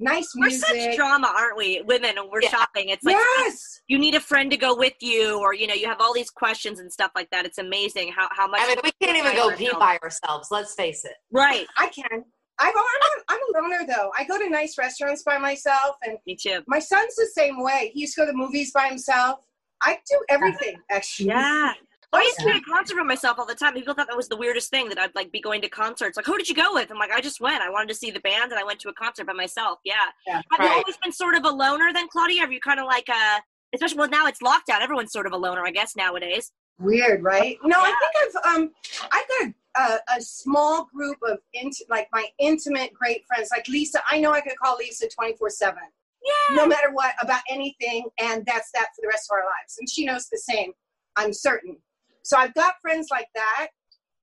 [0.00, 1.80] Nice We're such drama, aren't we?
[1.82, 2.50] Women, when we're Yeah.
[2.50, 2.88] shopping.
[2.88, 3.80] It's like yes.
[3.86, 6.30] you need a friend to go with you, or you know, you have all these
[6.30, 7.44] questions and stuff like that.
[7.46, 8.60] It's amazing how how much.
[8.62, 10.48] I mean, we can't even go pee by ourselves.
[10.50, 11.14] Let's face it.
[11.30, 11.66] right.
[11.78, 12.24] I can.
[12.58, 14.10] I'm, I'm, I'm a loner though.
[14.16, 16.62] I go to nice restaurants by myself, and Me too.
[16.68, 17.90] my son's the same way.
[17.92, 19.40] He used to go to movies by himself.
[19.82, 21.28] I do everything actually.
[21.28, 21.72] Yeah.
[22.14, 23.74] I used to be at a concert by myself all the time.
[23.74, 26.16] People thought that was the weirdest thing that I'd like be going to concerts.
[26.16, 26.90] Like, who did you go with?
[26.90, 27.62] I'm like, I just went.
[27.62, 29.78] I wanted to see the band, and I went to a concert by myself.
[29.84, 29.94] Yeah.
[30.26, 32.40] Yeah, Have you always been sort of a loner then, Claudia?
[32.40, 33.40] Have you kind of like uh
[33.74, 34.80] especially well now it's lockdown.
[34.82, 36.52] Everyone's sort of a loner, I guess nowadays.
[36.78, 37.56] Weird, right?
[37.64, 38.70] No, I think I've um
[39.10, 44.00] I've got a, a small group of int- like my intimate great friends, like Lisa.
[44.10, 45.82] I know I could call Lisa twenty four seven,
[46.22, 46.56] Yeah.
[46.56, 49.76] no matter what about anything, and that's that for the rest of our lives.
[49.78, 50.72] And she knows the same.
[51.16, 51.76] I'm certain.
[52.22, 53.68] So I've got friends like that,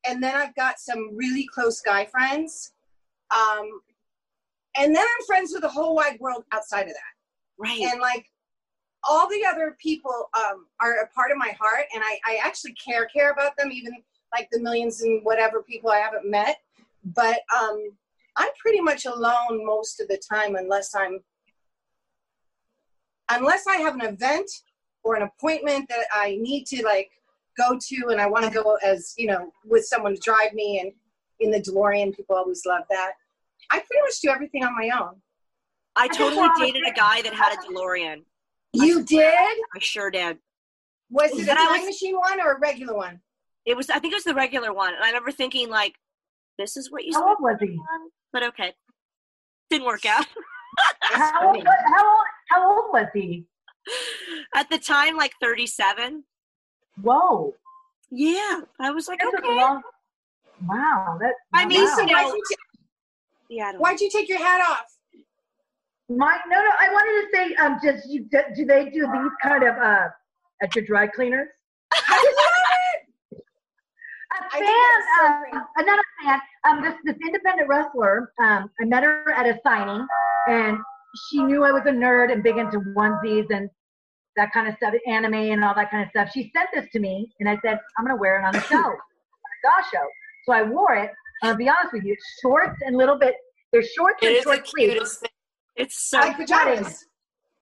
[0.07, 2.73] and then I've got some really close guy friends,
[3.31, 3.81] um,
[4.77, 7.19] and then I'm friends with the whole wide world outside of that
[7.59, 7.81] Right.
[7.81, 8.25] and like
[9.03, 12.73] all the other people um, are a part of my heart and I, I actually
[12.73, 13.93] care care about them even
[14.33, 16.57] like the millions and whatever people i haven't met
[17.03, 17.91] but um,
[18.37, 21.19] i'm pretty much alone most of the time unless i'm
[23.31, 24.49] unless i have an event
[25.03, 27.09] or an appointment that i need to like
[27.63, 30.79] go to and i want to go as you know with someone to drive me
[30.81, 30.91] and
[31.39, 33.11] in the delorean people always love that
[33.71, 35.15] i pretty much do everything on my own
[35.95, 38.19] I just totally dated a guy that had a DeLorean.
[38.73, 39.33] you did
[39.75, 40.37] I sure did.
[41.09, 43.19] was it a And time was- machine one or a regular one
[43.65, 44.93] It was I think it was the regular one.
[44.93, 45.95] And I remember thinking like,
[46.59, 47.29] this is what you How said.
[47.31, 47.77] old was he?
[48.31, 48.73] But okay.
[49.69, 50.25] Didn't work out.
[51.01, 53.45] How old, how old, how old was he?
[54.55, 56.23] At the time, like 37.
[57.01, 57.53] Whoa.
[58.11, 58.61] Yeah.
[58.79, 59.55] I was like, That took a okay.
[59.61, 59.81] long.
[60.67, 61.17] Wow.
[61.21, 61.33] That.
[61.53, 61.85] I mean, wow.
[61.85, 62.55] Lisa, you why'd you, ta-
[63.49, 63.67] Yeah.
[63.67, 64.85] I don't why'd you take your hat off?
[66.09, 66.69] My no no.
[66.79, 70.07] I wanted to say um just you do, do they do these kind of uh
[70.61, 71.47] at your dry cleaners?
[71.93, 72.63] I love
[73.33, 73.43] it.
[74.31, 75.85] A I fan, think that's so um, great.
[75.87, 78.31] another fan, um, this this independent wrestler.
[78.41, 80.05] Um, I met her at a signing,
[80.47, 80.77] and
[81.29, 83.69] she knew I was a nerd and big into onesies and
[84.39, 86.29] that kind of stuff, anime and all that kind of stuff.
[86.33, 88.77] She sent this to me, and I said, I'm gonna wear it on the show,
[88.77, 90.05] on the Daw show.
[90.45, 91.11] So I wore it.
[91.43, 93.35] I'll be honest with you, it's shorts and little bit.
[93.71, 95.21] They're shorts It and short sleeves.
[95.75, 97.05] It's so Like pajamas.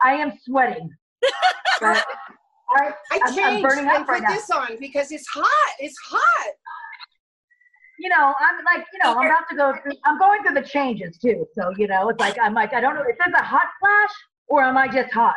[0.02, 0.90] I am sweating.
[1.82, 2.04] I,
[2.72, 4.36] I I'm- changed I'm burning and up right put now.
[4.36, 5.74] this on because it's hot.
[5.80, 6.54] It's hot.
[8.00, 10.68] you know, I'm like, you know, I'm about to go through, I'm going through the
[10.68, 11.46] changes too.
[11.56, 14.14] So, you know, it's like, I'm like, I don't know, is this a hot flash
[14.48, 15.36] or am I just hot?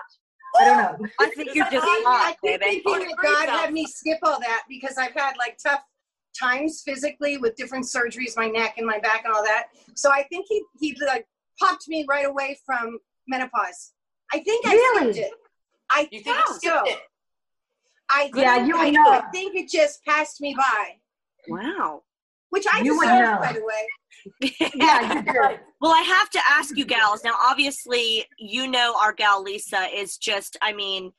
[0.60, 1.08] I don't know.
[1.18, 2.82] I think you're just See, hot, I keep baby.
[2.84, 5.80] thinking that oh, God had me skip all that because I've had like tough
[6.38, 9.68] times physically with different surgeries, my neck and my back and all that.
[9.94, 11.26] So I think he he like
[11.58, 13.92] popped me right away from menopause.
[14.32, 15.12] I think I Really?
[15.12, 15.32] skipped it.
[15.90, 16.58] I You think think you so.
[16.58, 16.98] skipped it?
[18.10, 19.04] I Yeah, you I, know.
[19.10, 20.96] I think it just passed me by,
[21.48, 22.02] Wow.
[22.50, 23.38] Which I You would deserve, know.
[23.40, 23.86] by the way.
[24.74, 25.58] Yeah, you.
[25.80, 27.24] Well, I have to ask you, gals.
[27.24, 30.58] Now, obviously, you know our gal Lisa is just.
[30.60, 31.12] I mean,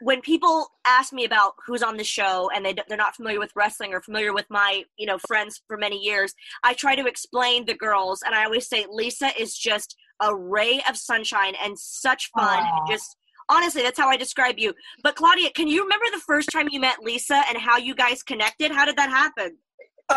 [0.00, 3.52] when people ask me about who's on the show and they they're not familiar with
[3.54, 7.66] wrestling or familiar with my you know friends for many years, I try to explain
[7.66, 12.30] the girls, and I always say Lisa is just a ray of sunshine and such
[12.36, 12.58] fun.
[12.58, 12.78] Aw.
[12.78, 13.16] And just
[13.48, 14.74] honestly, that's how I describe you.
[15.04, 18.22] But Claudia, can you remember the first time you met Lisa and how you guys
[18.22, 18.72] connected?
[18.72, 19.56] How did that happen?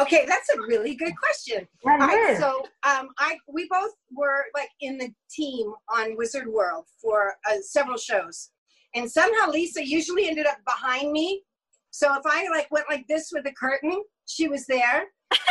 [0.01, 1.67] Okay, that's a really good question.
[1.85, 2.39] Yeah, All right, it is.
[2.39, 7.55] so um, I we both were like in the team on Wizard World for uh,
[7.61, 8.49] several shows,
[8.93, 11.43] and somehow Lisa usually ended up behind me.
[11.91, 15.05] So if I like went like this with the curtain, she was there,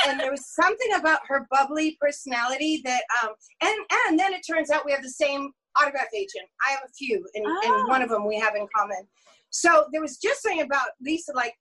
[0.07, 3.31] and there was something about her bubbly personality that um
[3.63, 3.75] and
[4.09, 6.47] and then it turns out we have the same autograph agent.
[6.67, 7.61] I have a few, and, Oh.
[7.81, 9.09] and one of them we have in common.
[9.51, 11.55] So there was just something about Lisa like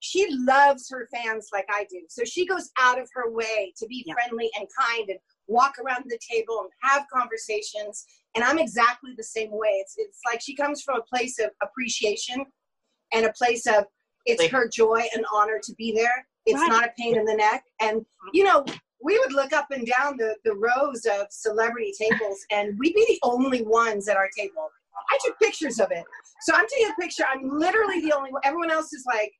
[0.00, 2.00] she loves her fans like I do.
[2.08, 4.14] So she goes out of her way to be Yeah.
[4.14, 8.04] friendly and kind and walk around the table and have conversations.
[8.34, 9.68] And I'm exactly the same way.
[9.82, 12.44] It's it's like she comes from a place of appreciation
[13.12, 13.84] and a place of
[14.26, 16.26] it's Like- her joy and honor to be there.
[16.46, 16.68] It's Right.
[16.68, 17.64] not a pain in the neck.
[17.80, 18.28] And mm-hmm.
[18.32, 18.64] you know,
[19.02, 23.04] we would look up and down the, the rows of celebrity tables and we'd be
[23.06, 24.70] the only ones at our table.
[25.10, 26.04] I took pictures of it.
[26.42, 27.24] So I'm taking a picture.
[27.30, 28.42] I'm literally the only one.
[28.44, 29.32] Everyone else is like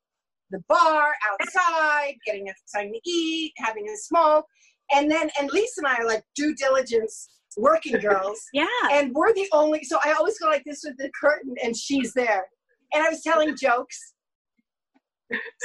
[0.50, 4.46] the bar, outside, getting a- something to eat, having a smoke.
[4.92, 8.40] And then, and Lisa and I are like due diligence working girls.
[8.52, 8.66] Yeah.
[8.92, 12.12] and we're the only, so I always go like this with the curtain and she's
[12.14, 12.46] there.
[12.92, 14.14] And I was telling jokes.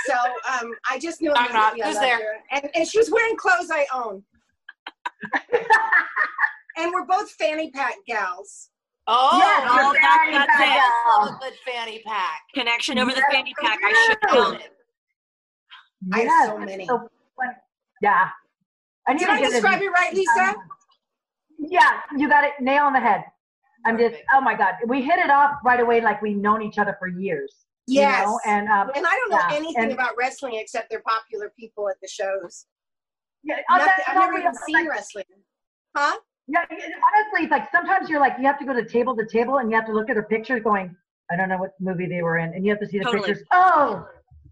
[0.06, 1.74] So um, I just knew I'm not.
[1.82, 2.18] Who's there?
[2.20, 2.34] her.
[2.52, 4.24] And, and she was wearing clothes I own.
[6.78, 8.70] and we're both fanny pack gals.
[9.08, 10.66] Oh, Yes, oh, you're that- that's it.
[10.68, 12.42] I love a good fanny pack.
[12.54, 13.80] Connection over the fanny pack.
[13.84, 14.40] I should Yeah.
[14.40, 14.72] own it.
[16.14, 16.86] I have so many.
[16.86, 17.08] so
[18.02, 18.30] yeah.
[19.08, 20.56] I need Did I describe it right, Lisa?
[21.60, 23.24] Yeah, you got it nail on the head.
[23.86, 26.78] I'm just, oh my God, we hit it off right away like we've known each
[26.80, 27.66] other for years.
[27.88, 28.26] you Yes.
[28.26, 28.40] know?
[28.46, 31.88] and um, And I don't know Yeah, anything and- about wrestling except they're popular people
[31.88, 32.66] at the shows.
[33.44, 35.26] yeah, Nothing, I've never even like, seen wrestling.
[35.96, 36.18] Huh?
[36.48, 39.58] Yeah, honestly, it's like sometimes you're like you have to go to table to table
[39.58, 40.96] and you have to look at their pictures, going,
[41.32, 43.28] I don't know what movie they were in, and you have to see the Totally.
[43.28, 43.48] pictures.
[43.52, 44.08] Oh,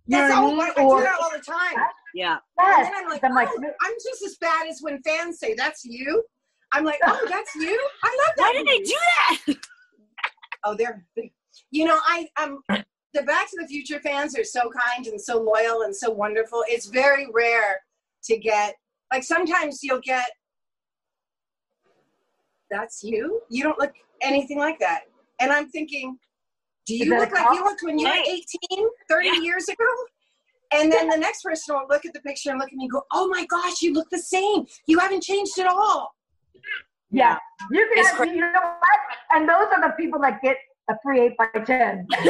[0.06, 0.58] you That's know all.
[0.58, 0.98] what I I, mean?
[0.98, 1.86] do that all the time.
[2.14, 2.38] Yeah.
[2.60, 5.40] And yes, then I'm like, I'm like, oh, I'm just as bad as when fans
[5.40, 6.24] say, "That's you."
[6.74, 7.90] I'm like, oh, that's you.
[8.04, 8.42] I love that.
[8.42, 8.98] Why did they do
[9.48, 9.56] that?
[10.66, 11.06] Oh, they're,
[11.72, 15.38] you know, I um, the Back to the Future fans are so kind and so
[15.42, 16.64] loyal and so wonderful.
[16.70, 17.82] It's very rare
[18.24, 18.74] to get
[19.12, 20.26] like sometimes you'll get.
[22.72, 23.42] That's you.
[23.50, 25.02] You don't look anything like that,
[25.42, 26.18] and I'm thinking,
[26.86, 28.44] do you look like you looked when you were Hey.
[28.72, 29.34] 18, 30 Yeah.
[29.42, 29.86] years ago?
[30.74, 32.92] And then the next person will look at the picture and look at me and
[32.92, 34.66] go, "Oh my gosh, you look the same.
[34.88, 36.16] You haven't changed at all."
[37.12, 37.38] yeah,
[37.70, 39.00] you can It's have, cra- you know what?
[39.36, 40.58] And those are the people that get
[40.90, 42.08] a free eight by ten.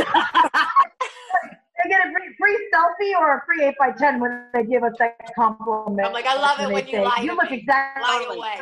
[1.84, 4.84] they get a free, free selfie or a free eight by ten when they give
[4.84, 6.06] us that compliment.
[6.06, 7.58] I'm like, I love it they when you say, lie You to look me.
[7.60, 8.38] exactly Lie Totally.
[8.40, 8.62] away.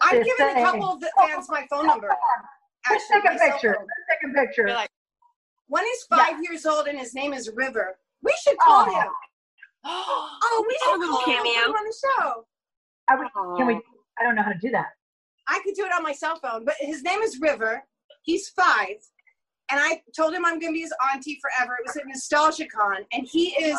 [0.00, 2.08] I've the given a couple of the fans my phone number.
[2.90, 3.74] Let's take a picture.
[3.74, 3.86] phone.
[3.86, 4.62] Let's take a picture.
[4.66, 4.90] You're like,
[5.70, 7.96] One is five years old and his name is River.
[8.22, 8.92] We should call Oh.
[9.00, 9.08] him.
[9.82, 11.52] Oh, oh, we Have a should little call cameo.
[11.52, 12.46] him on the show.
[13.08, 13.80] Are we- can we?
[14.18, 14.88] I don't know how to do that.
[15.48, 17.82] I could do it on my cell phone, but his name is River.
[18.22, 18.96] He's five.
[19.70, 21.76] And I told him I'm going to be his auntie forever.
[21.80, 23.78] It was at Nostalgia Con, and he is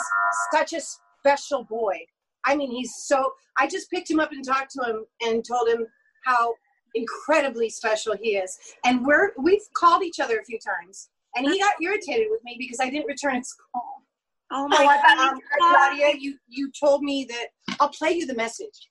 [0.51, 0.82] such a
[1.19, 1.99] special boy.
[2.45, 3.34] I mean, he's so.
[3.60, 5.86] I just picked him up and talked to him and told him
[6.25, 6.56] how
[6.95, 8.58] incredibly special he is.
[8.86, 12.56] And we're we've called each other a few times, and he got irritated with me
[12.60, 14.04] because I didn't return his call.
[14.52, 15.34] Oh my Oh, I god.
[15.34, 17.48] Um, Claudia, you you told me that
[17.80, 18.88] I'll play you the message.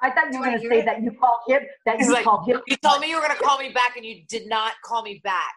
[0.00, 0.84] I thought you were going to say it?
[0.84, 1.60] that you called him.
[1.84, 2.60] That He's you like, called him.
[2.68, 5.02] You told me you were going to call me back and you did not call
[5.02, 5.54] me back.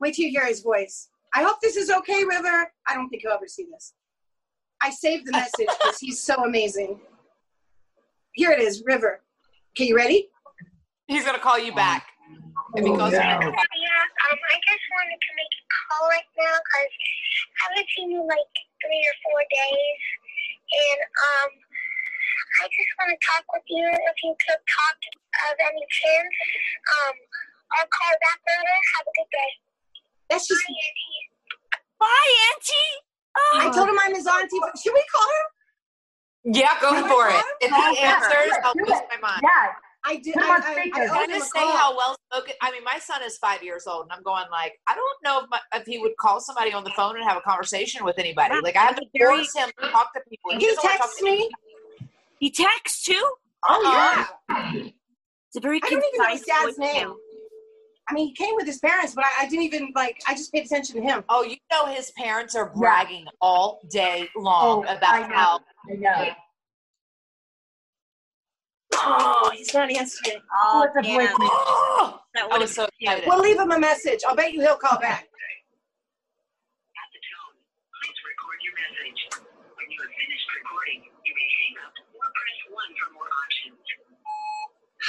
[0.00, 1.10] Wait till you hear his voice.
[1.34, 2.72] I hope this is okay, River.
[2.88, 3.92] I don't think he'll ever see this.
[4.82, 7.00] I saved the message because he's so amazing.
[8.32, 9.20] Here it is, River.
[9.76, 10.30] Okay, you ready?
[11.06, 12.06] He's going to call you back.
[12.76, 13.18] If he Oh, calls no.
[13.98, 14.30] You back.
[14.30, 18.22] Um, I just wanted to make a call right now because I haven't seen you
[18.22, 20.00] like three or four days,
[20.70, 21.50] and um,
[22.62, 23.86] I just want to talk with you.
[23.90, 24.96] If you could talk
[25.50, 26.34] of any chance,
[27.02, 27.14] um,
[27.78, 28.78] I'll call back later.
[28.98, 29.50] Have a good day.
[30.30, 30.62] That's just.
[30.62, 31.22] Bye, Auntie.
[31.98, 32.94] Bye, Auntie.
[33.38, 34.58] Oh, I told him I'm his auntie.
[34.60, 35.46] but- Should we call him?
[36.54, 37.34] Yeah, go Can for it.
[37.34, 37.48] him?
[37.60, 39.42] If he answers, I'll do lose my mind.
[39.42, 39.74] Yeah,
[40.08, 40.34] I did.
[40.34, 40.90] Put I, him on I.
[40.94, 41.72] I, I owed him just say call.
[41.76, 42.54] how well spoken?
[42.62, 45.44] I mean, my son is five years old, and I'm going like, I don't know
[45.44, 48.18] if, my, if he would call somebody on the phone and have a conversation with
[48.18, 48.54] anybody.
[48.62, 50.52] Like, I have to very- force him to talk to people.
[50.58, 51.50] He doesn't wanna talk texts me.
[52.40, 53.30] he texts too.
[53.68, 54.24] Oh Uh-uh.
[54.56, 54.82] yeah.
[55.48, 57.08] It's a very I don't even know his dad's name.
[57.08, 57.14] voicemail.
[58.10, 60.18] I mean, he came with his parents, but I, I didn't even like.
[60.26, 61.24] I just paid attention to him.
[61.28, 65.36] Oh, you know his parents are bragging all day oh, long Oh, I about know.
[65.36, 66.28] how I know.
[68.94, 70.40] Oh, he's not answering.
[70.52, 71.20] Oh, What's damn.
[71.20, 71.36] voicemail?
[71.40, 73.24] oh, That I would was so excited.
[73.26, 74.20] We'll leave him a message.
[74.26, 75.24] I'll bet you he'll call back.
[75.24, 77.56] At the tone,
[78.00, 79.20] please record your message.
[79.76, 83.76] When you have finished recording, you may hang up or press 1 for more options.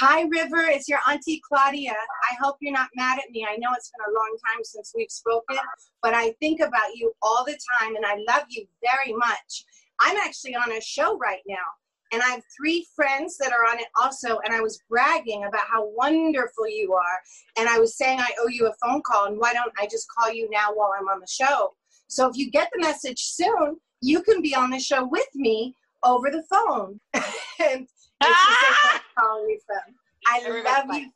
[0.00, 0.62] Hi, River.
[0.70, 1.92] It's your Auntie Claudia.
[2.30, 3.46] I hope you're not mad at me.
[3.48, 5.58] I know it's been a long time since we've spoken,
[6.02, 9.64] but I think about you all the time and I love you very much.
[10.00, 11.66] I'm actually on a show right now,
[12.12, 15.66] and I have three friends that are on it also, and I was bragging about
[15.70, 17.18] how wonderful you are.
[17.58, 20.06] And I was saying I owe you a phone call, and why don't I just
[20.16, 21.70] call you now while I'm on the show?
[22.08, 25.74] So if you get the message soon, you can be on the show with me
[26.02, 26.98] over the phone.
[27.14, 27.88] and it's
[28.20, 29.94] just calling you from.
[30.26, 31.10] I Everybody's love like- you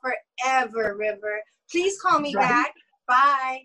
[0.44, 1.40] forever, River.
[1.70, 2.48] Please call me Right.
[2.48, 2.72] back.
[3.08, 3.60] Bye.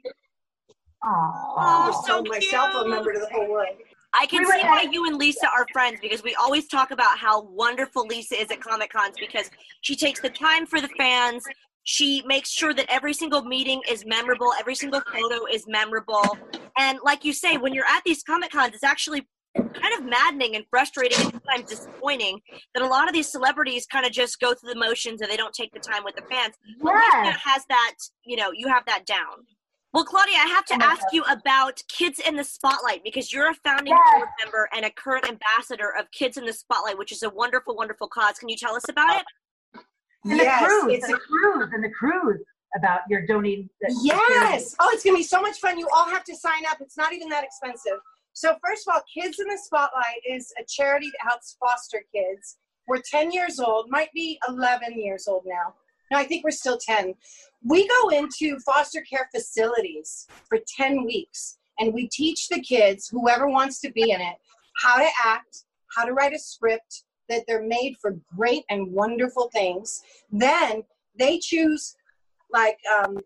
[1.04, 1.54] Aw.
[1.58, 2.96] I'll so sell my cell phone cute.
[2.96, 3.68] number to the whole world.
[4.14, 7.18] I can We see why you and Lisa are friends because we always talk about
[7.18, 9.50] how wonderful Lisa is at Comic Cons because
[9.82, 11.44] she takes the time for the fans.
[11.84, 16.38] She makes sure that every single meeting is memorable, every single photo is memorable.
[16.78, 20.56] And like you say, when you're at these Comic Cons, it's actually kind of maddening
[20.56, 22.40] and frustrating and sometimes disappointing
[22.74, 25.38] that a lot of these celebrities kind of just go through the motions and they
[25.38, 26.56] don't take the time with the fans.
[26.82, 27.96] But Lisa has that,
[28.26, 29.46] you know, you have that down.
[29.92, 33.34] Well, Claudia, I have to Oh my ask you about Kids in the Spotlight because
[33.34, 34.14] you're a founding Yes.
[34.16, 37.76] board member and a current ambassador of Kids in the Spotlight, which is a wonderful,
[37.76, 38.38] wonderful cause.
[38.38, 39.82] Can you tell us about it?
[40.26, 42.42] And Yes, the cruise, it's a- the cruise, and the cruise
[42.76, 43.68] about your donating.
[44.04, 44.76] Yes.
[44.80, 45.80] Oh, it's going to be so much fun.
[45.80, 46.82] You all have to sign up.
[46.82, 48.00] It's not even that expensive.
[48.34, 52.58] So, first of all, Kids in the Spotlight is a charity that helps foster kids.
[52.88, 55.74] We're 10 years old, might be 11 years old now.
[56.12, 57.16] No, I think we're still 10.
[57.66, 63.48] We go into foster care facilities for 10 weeks and we teach the kids, whoever
[63.48, 64.36] wants to be in it,
[64.82, 69.50] how to act, how to write a script, that they're made for great and wonderful
[69.54, 70.02] things.
[70.32, 70.84] Then
[71.18, 71.96] they choose,
[72.52, 73.18] like, um,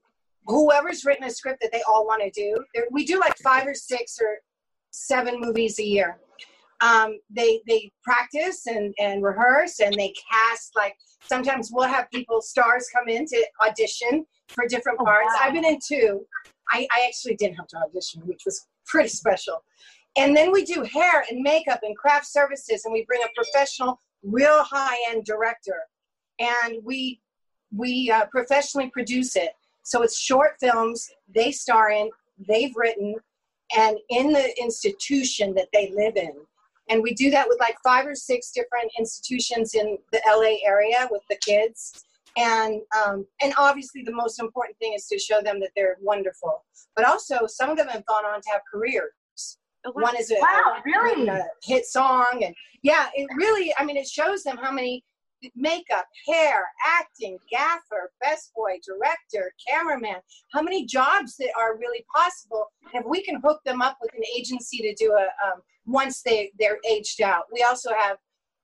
[0.45, 2.63] whoever's written a script that they all want to do.
[2.91, 4.39] We do like five or six or
[4.91, 6.17] seven movies a year.
[6.83, 12.41] Um, they they practice and, and rehearse and they cast like sometimes we'll have people
[12.41, 15.31] stars come in to audition for different Oh, parts.
[15.35, 15.41] wow.
[15.43, 16.25] I've been in two.
[16.69, 19.63] I, I actually didn't have to audition, which was pretty special.
[20.17, 23.99] And then we do hair and makeup and craft services, and we bring a professional,
[24.21, 25.79] real high-end director,
[26.39, 27.19] and we
[27.75, 29.51] we uh, professionally produce it.
[29.83, 32.09] So it's short films they star in,
[32.47, 33.15] they've written,
[33.75, 36.33] and in the institution that they live in.
[36.93, 41.07] And we do that with like five or six different institutions in the LA area
[41.09, 42.03] with the kids.
[42.37, 46.63] And um, and obviously the most important thing is to show them that they're wonderful.
[46.95, 49.09] But also some of them have gone on to have careers.
[49.85, 50.03] Oh, wow.
[50.03, 51.27] One is a, Wow, a- really?
[51.27, 53.73] a hit song, and yeah, it really.
[53.79, 55.03] I mean, it shows them how many
[55.55, 60.21] makeup, hair, acting, gaffer, best boy, director, cameraman,
[60.53, 62.67] how many jobs that are really possible.
[62.93, 66.21] And if we can hook them up with an agency to do a um, once
[66.21, 68.17] they they're aged out, we also have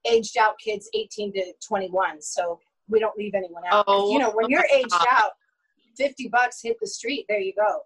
[0.09, 3.85] aged out kids 18 to 21, so we don't leave anyone out.
[3.87, 5.05] Oh, you know, when you're oh, aged God.
[5.11, 5.31] out,
[5.97, 7.25] 50 bucks hit the street.
[7.27, 7.81] There you go.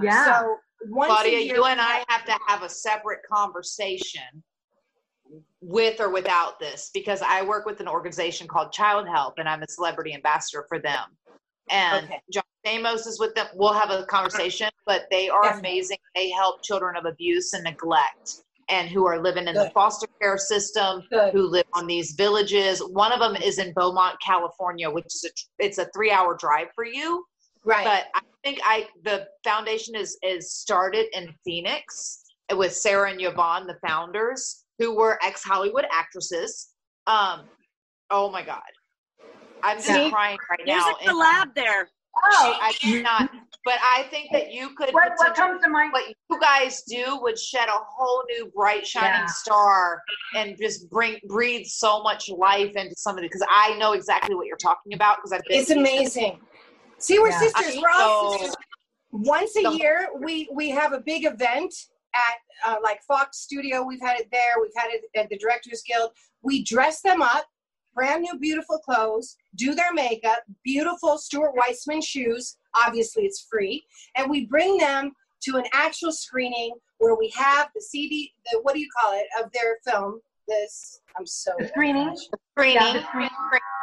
[0.00, 0.40] Yeah.
[0.40, 0.56] So
[0.88, 4.42] once Claudia, you and I have to have a separate conversation
[5.60, 9.68] with or without this because I work with an organization called Childhelp and I'm a
[9.68, 11.04] celebrity ambassador for them.
[11.70, 12.20] And Okay.
[12.32, 13.46] John Amos is with them.
[13.54, 15.70] We'll have a conversation, but they are Definitely.
[15.70, 15.98] amazing.
[16.14, 18.42] They help children of abuse and neglect
[18.72, 21.32] and who are living in the foster care system, Good.
[21.32, 22.80] who live on these villages.
[22.80, 26.84] One of them is in Beaumont, California, which is a it's a 3-hour drive for
[26.84, 27.24] you
[27.64, 27.84] Right.
[27.84, 33.66] but I think I the foundation is is started in Phoenix with Sarah and Yvonne,
[33.66, 36.70] the founders, who were ex Hollywood actresses.
[37.06, 37.48] Um,
[38.10, 38.60] oh my God,
[39.62, 40.10] I'm just See?
[40.10, 40.96] crying right There's now.
[41.00, 41.88] a collab there.
[42.24, 43.30] Oh, I cannot.
[43.64, 44.92] But I think that you could.
[44.92, 45.92] what, what comes to mind?
[45.92, 49.26] what you guys do would shed a whole new bright shining Yeah.
[49.26, 50.02] star
[50.34, 54.56] and just bring breathe so much life into somebody because I know exactly what you're
[54.56, 56.40] talking about because I've been it's amazing.
[56.98, 57.38] See, we're Yeah.
[57.38, 57.76] sisters.
[57.80, 58.56] We're all So- sisters.
[59.12, 61.72] Once a The- year, we we have a big event
[62.14, 62.36] at
[62.66, 63.82] uh, like Fox Studio.
[63.82, 64.54] We've had it there.
[64.60, 66.10] We've had it at the Directors Guild.
[66.42, 67.46] We dress them up,
[67.94, 69.36] brand new, beautiful clothes.
[69.56, 72.56] Do their makeup, beautiful Stuart Weitzman shoes.
[72.74, 73.84] Obviously, it's free,
[74.16, 75.12] and we bring them
[75.44, 78.32] to an actual screening where we have the CD.
[78.50, 80.20] The what do you call it of their film?
[80.48, 82.16] This I'm so The screening?
[82.56, 82.74] screening.
[82.82, 83.30] Yeah, the screening.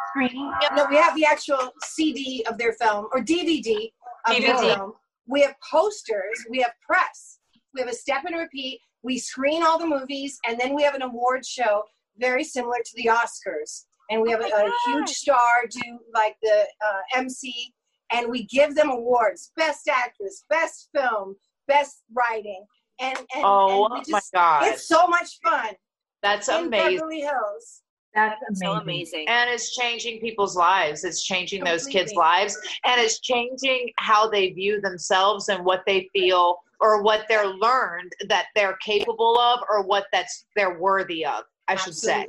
[0.09, 0.51] Screening.
[0.75, 3.91] no, we have the actual CD of their film or DVD
[4.27, 4.75] of their DVD.
[4.75, 4.93] film.
[5.27, 6.45] We have posters.
[6.49, 7.39] We have press.
[7.75, 8.79] We have a step and repeat.
[9.03, 11.83] We screen all the movies, and then we have an award show
[12.17, 13.85] very similar to the Oscars.
[14.09, 15.37] And we have a, a huge star
[15.69, 17.73] do like the uh, MC,
[18.11, 21.35] and we give them awards: best actress, best film,
[21.67, 22.65] best writing,
[22.99, 25.73] and and, Oh and we my God, it's so much fun
[26.21, 26.97] that's in amazing.
[26.97, 27.81] Beverly Hills.
[28.15, 28.67] That's amazing.
[28.67, 29.25] So amazing.
[29.29, 34.49] and it's changing people's lives it's changing those kids lives and it's changing how they
[34.49, 39.83] view themselves and what they feel or what they're learned that they're capable of or
[39.83, 42.25] what that's they're worthy of i should say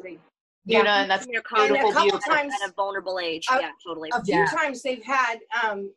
[0.72, 0.76] Absolutely.
[0.78, 3.46] you know and that's Your And a beautiful couple beautiful times- at a vulnerable age.
[3.50, 4.10] Uh, yeah, totally.
[4.12, 4.46] a few Yeah.
[4.46, 5.90] times they've had um,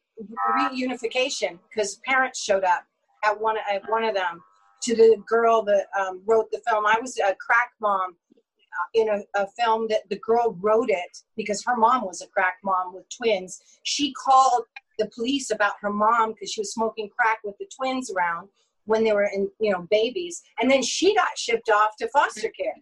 [0.72, 2.86] reunification because parents showed up
[3.26, 4.42] at one at one of them
[4.84, 6.86] to the girl that um, wrote the film.
[6.86, 11.18] I was a crack mom uh, in a, a film that the girl wrote it
[11.38, 13.62] because her mom was a crack mom with twins.
[13.84, 14.64] She called
[15.00, 18.50] the police about her mom because she was smoking crack with the twins around
[18.86, 22.50] when they were in you know babies, and then she got shipped off to foster
[22.50, 22.76] care.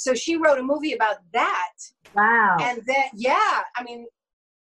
[0.00, 1.72] So she wrote a movie about that.
[2.14, 2.56] Wow.
[2.60, 4.06] and then yeah i mean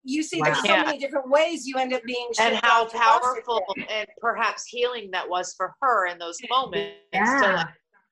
[0.03, 0.85] you see there's so Wow.
[0.85, 4.65] many different ways you end up being and how off to foster powerful and perhaps
[4.67, 6.95] healing that was for her in those moments.
[7.13, 7.55] To Yeah.
[7.57, 7.67] like,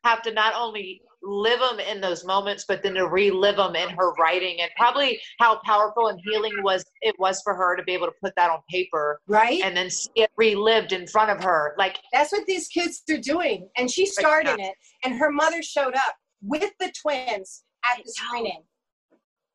[0.04, 3.88] have to not only live them in those moments but then to relive them in
[3.90, 7.92] her writing and probably how powerful and healing was it was for her to be
[7.92, 9.62] able to put that on paper right?
[9.62, 11.74] and then see it relived in front of her.
[11.78, 13.68] Like that's what these kids are doing.
[13.76, 18.02] And she starred in it and her mother showed up with the twins at the
[18.02, 18.12] I know.
[18.28, 18.62] screening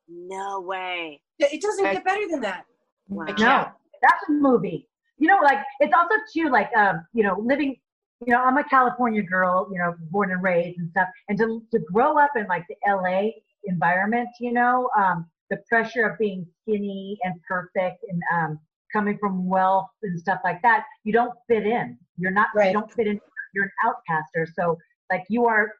[0.08, 1.20] no way.
[1.38, 2.64] it doesn't I- get better than that
[3.08, 3.24] Wow.
[3.28, 3.68] I No,
[4.02, 4.86] that's a movie.
[5.16, 7.74] You know, like it's also too like um, you know, living.
[8.26, 9.66] You know, I'm a California girl.
[9.72, 12.76] You know, born and raised and stuff, and to to grow up in like the
[12.86, 13.34] L.A.
[13.64, 18.58] environment, you know, um, the pressure of being skinny and perfect and um,
[18.92, 20.84] coming from wealth and stuff like that.
[21.04, 21.96] You don't fit in.
[22.18, 22.48] You're not.
[22.54, 22.66] Right.
[22.68, 23.18] You don't fit in.
[23.54, 24.46] You're an outcaster.
[24.54, 24.76] So
[25.10, 25.74] like you are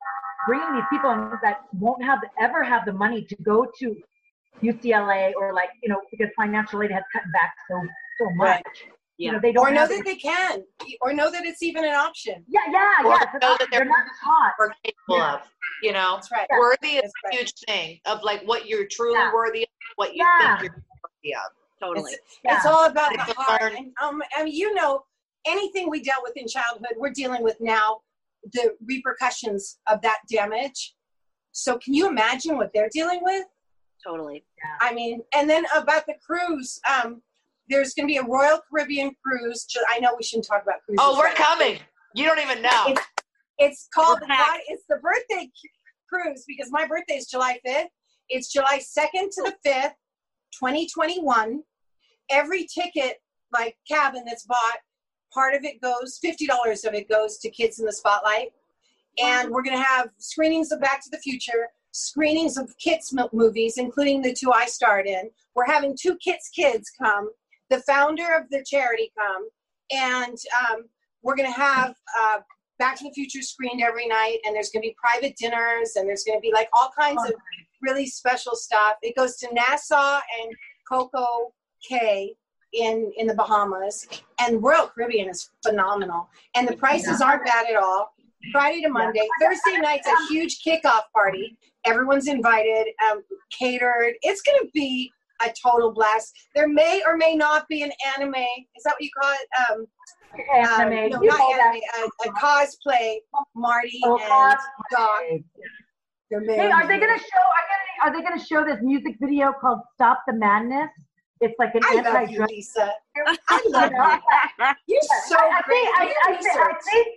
[0.47, 3.97] bringing these people in that won't have ever have the money to go to
[4.63, 7.81] UCLA or like you know because financial aid has cut back so
[8.19, 8.49] so much.
[8.49, 8.67] Right.
[9.19, 9.33] You Yeah.
[9.33, 10.63] know, they don't Or know have that they can,
[11.01, 12.45] or know that it's even an option.
[12.47, 13.19] yeah, yeah, Or yeah.
[13.43, 14.55] know that they're- they're not taught.
[14.61, 15.41] We're capable of,
[15.83, 16.15] you know.
[16.15, 16.47] That's right.
[16.51, 17.35] Worthy is That's a right.
[17.35, 19.33] huge thing of like what you're truly Yeah.
[19.33, 20.59] worthy of, what you Yeah.
[20.61, 21.51] think you're worthy of.
[21.81, 22.13] Totally.
[22.13, 22.57] It's, Yeah.
[22.59, 23.73] it's all about They the heart.
[23.73, 25.05] And, um, I mean, you know,
[25.45, 28.03] anything we dealt with in childhood, we're dealing with now
[28.53, 30.95] the repercussions of that damage.
[31.53, 33.45] So can you imagine what they're dealing with?
[34.07, 34.45] Totally.
[34.81, 37.23] I mean, and then about the cruise, um,
[37.69, 39.67] there's going to be a Royal Caribbean cruise.
[39.91, 41.01] I know we shouldn't talk about cruises.
[41.01, 41.79] Oh, we're coming.
[42.15, 42.85] You don't even know.
[42.87, 43.03] It's,
[43.59, 45.51] it's called We're the it's the birthday
[46.09, 47.87] cruise because my birthday is July 5th.
[48.29, 49.93] It's July 2nd to the 5th,
[50.55, 51.63] 2021.
[52.31, 53.17] Every ticket,
[53.53, 54.79] like cabin that's bought,
[55.33, 58.53] part of it goes, $50 of it goes to Kids in the Spotlight.
[59.23, 63.79] And we're going to have screenings of Back to the Future, screenings of kids movies,
[63.79, 65.31] including the two I starred in.
[65.55, 67.31] We're having two kids kids come,
[67.71, 69.49] the founder of the charity come,
[69.91, 70.85] and um,
[71.23, 72.39] we're going to have uh,
[72.79, 76.09] Back to the Future screened every night, and there's going to be private dinners, and
[76.09, 77.35] there's going to be like all kinds of
[77.83, 78.95] really special stuff.
[79.03, 80.55] It goes to Nassau and
[80.89, 81.53] Coco
[81.87, 82.37] Cay
[82.73, 84.07] in in the Bahamas,
[84.41, 88.13] and Royal Caribbean is phenomenal, and the prices aren't bad at all.
[88.53, 91.59] Friday to Monday, Thursday night's a huge kickoff party.
[91.85, 94.15] Everyone's invited, um, catered.
[94.23, 95.11] It's going to be
[95.45, 96.33] a total blast.
[96.55, 98.35] There may or may not be an anime.
[98.35, 99.49] Is that what you call it?
[99.71, 99.87] Um,
[100.55, 100.93] Anime.
[100.93, 101.81] um, no, you not anime.
[102.25, 103.17] A, a cosplay.
[103.57, 104.59] Marty Oh, and
[104.93, 105.21] Doc.
[106.31, 108.05] Hey, are they gonna show?
[108.05, 110.91] Are they gonna show this music video called "Stop the Madness"?
[111.41, 112.45] It's like an I love you.
[112.47, 112.93] Lisa.
[113.49, 114.67] I love you.
[114.89, 115.83] You're so I, great.
[115.85, 117.09] think, I, I, think, I think,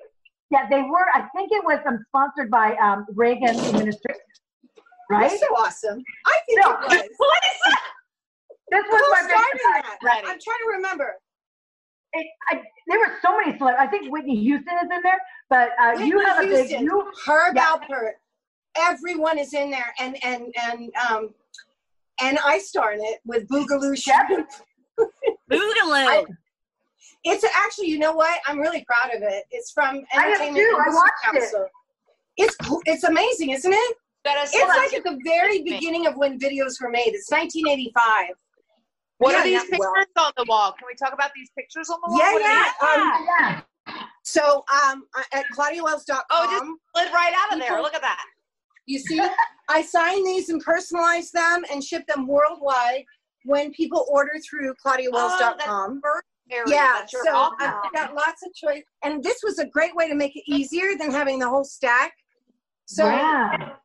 [0.51, 1.05] yeah, they were.
[1.13, 4.21] I think it was um, sponsored by um, Reagan administration,
[5.09, 5.29] right?
[5.31, 6.03] You're so awesome.
[6.25, 6.71] I think No.
[6.91, 7.75] it was.
[8.71, 9.97] This was Who my started that?
[10.01, 10.19] Ready.
[10.19, 11.15] I'm trying to remember.
[12.13, 13.85] it, I, there were so many celebrities.
[13.85, 15.19] I think Whitney Houston is in there,
[15.49, 17.11] but uh, you have a big you.
[17.27, 17.75] Herb Yeah.
[17.75, 18.11] Alpert.
[18.77, 21.31] Everyone is in there, and and and um,
[22.21, 24.47] and I star in it with Boogaloo Shrimp.
[25.51, 26.25] Boogaloo.
[27.23, 28.39] It's actually, you know what?
[28.47, 29.43] I'm really proud of it.
[29.51, 30.77] It's from I am Entertainment too.
[30.77, 31.71] I Industry watched it.
[32.37, 32.55] It's
[32.85, 33.97] it's amazing, isn't it?
[34.25, 37.07] Gotta It's like at the very beginning of when videos were made.
[37.13, 38.29] It's 1985.
[39.17, 40.71] what Yeah, are these yeah, pictures well- on the wall?
[40.73, 42.19] Can we talk about these pictures on the wall?
[42.19, 42.63] Yeah, What are yeah.
[42.63, 42.89] these?
[43.01, 43.27] Um,
[43.97, 44.03] Yeah.
[44.23, 45.03] so um,
[45.33, 47.81] at claudiawells.com, Oh, just slid right out of there.
[47.81, 48.23] Look at that.
[48.91, 49.21] You see,
[49.69, 53.05] I sign these and personalize them and ship them worldwide
[53.45, 56.01] when people order through Oh, that's claudiawells.com.
[56.03, 56.25] first
[56.67, 57.67] yeah, That's so office.
[57.85, 60.97] I've got lots of choice, and this was a great way to make it easier
[60.99, 62.11] than having the whole stack.
[62.85, 63.75] So yeah.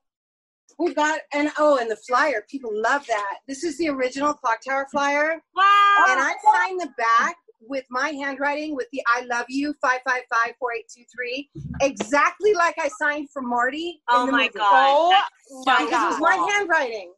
[0.77, 3.37] we've got, and oh, and the flyer, people love that.
[3.47, 6.05] This is the original Clock Tower flyer, Wow.
[6.09, 10.23] and I signed the back with my handwriting with the "I love you" five five
[10.31, 11.49] five four eight two three,
[11.81, 14.01] exactly like I signed for Marty.
[14.09, 14.51] Oh my movie.
[14.57, 14.71] God.
[14.73, 17.13] Oh That's my so Because it was my handwriting.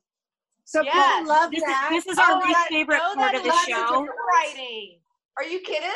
[0.64, 0.95] So Yes.
[1.18, 1.89] people love This is, that.
[1.91, 4.07] this is our Oh, least that- favorite no, part of the show.
[4.34, 5.01] Writing.
[5.39, 5.91] Are you kidding?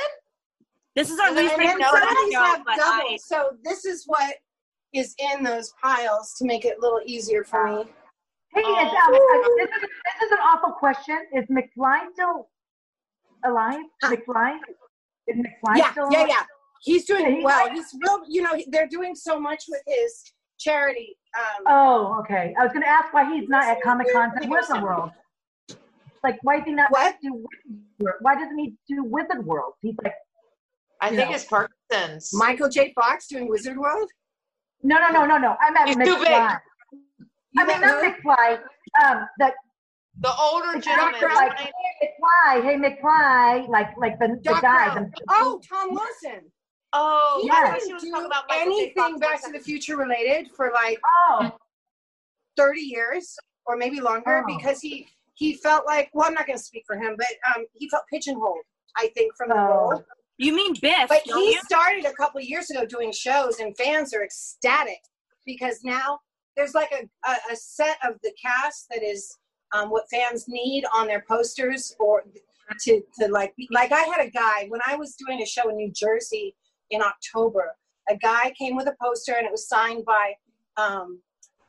[0.96, 2.42] This is our And least favorite then part of of the show.
[2.42, 3.08] have But double.
[3.10, 4.34] I, So this is what
[4.94, 7.84] is in those piles to make it a little easier for me.
[8.54, 9.44] Hey, it's, Oh.
[9.44, 11.18] um, this, is, this is an awful question.
[11.34, 12.48] Is McFly still
[13.44, 13.80] alive?
[14.02, 14.14] Huh.
[14.16, 14.58] McFly?
[15.28, 16.28] Is McFly yeah, still yeah, alive?
[16.30, 16.42] yeah.
[16.82, 17.64] He's Yeah, doing he's well.
[17.66, 18.22] like- He's real.
[18.28, 20.22] You know, they're doing so much with his
[20.58, 21.16] charity.
[21.38, 22.54] Um, Oh, okay.
[22.58, 25.10] I was going to ask why he's not at Comic Con at Wizard World.
[26.24, 27.16] Like, why is he not What?
[27.22, 27.44] do
[28.20, 29.74] Why doesn't he do Wizard World?
[29.80, 30.14] He's like,
[31.00, 31.34] I think know.
[31.34, 32.30] it's Parkinson's.
[32.32, 32.92] Michael J.
[32.94, 34.08] Fox doing Wizard World.
[34.84, 35.56] no, no, no, no, no.
[35.60, 36.28] I meant He's too big.
[36.28, 36.58] McFly.
[36.58, 36.60] I
[37.54, 38.10] You mean, met not her?
[38.12, 38.60] McFly.
[39.04, 39.52] Um, the
[40.20, 41.20] the older gentleman.
[41.22, 44.92] Like, hey, McFly, hey McFly, like like the, the Doc guy.
[44.92, 45.10] Brown.
[45.16, 46.50] The, Oh, Tom Wilson.
[46.92, 47.78] Oh, He I Yeah.
[47.78, 50.98] didn't do about anything Back to the Future related for like
[51.30, 51.50] oh,
[52.56, 53.36] 30 years
[53.66, 54.56] or maybe longer Oh.
[54.58, 57.64] because he he felt like well i'm not going to speak for him but um,
[57.72, 58.58] he felt pigeonholed
[58.96, 59.90] i think from the Oh.
[59.90, 60.04] role
[60.36, 61.08] you mean Biff?
[61.08, 61.60] but he you?
[61.64, 64.98] started a couple years ago doing shows and fans are ecstatic
[65.46, 66.18] because now
[66.56, 69.38] there's like a, a, a set of the cast that is
[69.72, 72.24] um, what fans need on their posters or
[72.80, 75.76] to, to like like i had a guy when i was doing a show in
[75.76, 76.54] new jersey
[76.90, 77.74] in october
[78.08, 80.32] a guy came with a poster and it was signed by
[80.76, 81.20] um,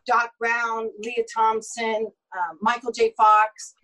[0.05, 3.13] Doc Brown, Lea Thompson, uh, Michael J.
[3.15, 3.75] Fox,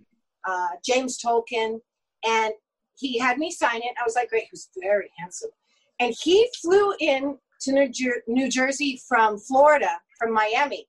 [0.47, 1.79] uh, James Tolkan,
[2.25, 2.53] and
[2.97, 3.93] he had me sign it.
[3.99, 4.43] I was like, great.
[4.43, 5.51] He was very handsome,
[5.99, 10.87] and he flew in to New, Jer- New Jersey from Florida, from Miami.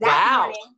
[0.00, 0.42] That Wow.
[0.44, 0.76] morning,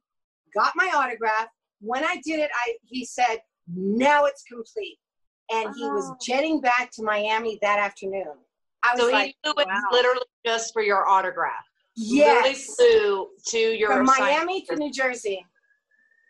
[0.54, 1.48] got my autograph.
[1.82, 4.98] When I did it, I he said, "Now it's complete,"
[5.50, 6.16] and he was Oh.
[6.24, 8.38] jetting back to Miami that afternoon.
[8.84, 9.80] I was So like, he flew wow.
[9.90, 11.64] literally just for your autograph.
[11.96, 15.44] Literally "Yes." flew to your From Miami to New Jersey,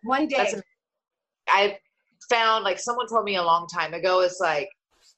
[0.02, 0.54] one day.
[1.48, 1.78] I
[2.30, 4.70] found like someone told me a long time ago it's like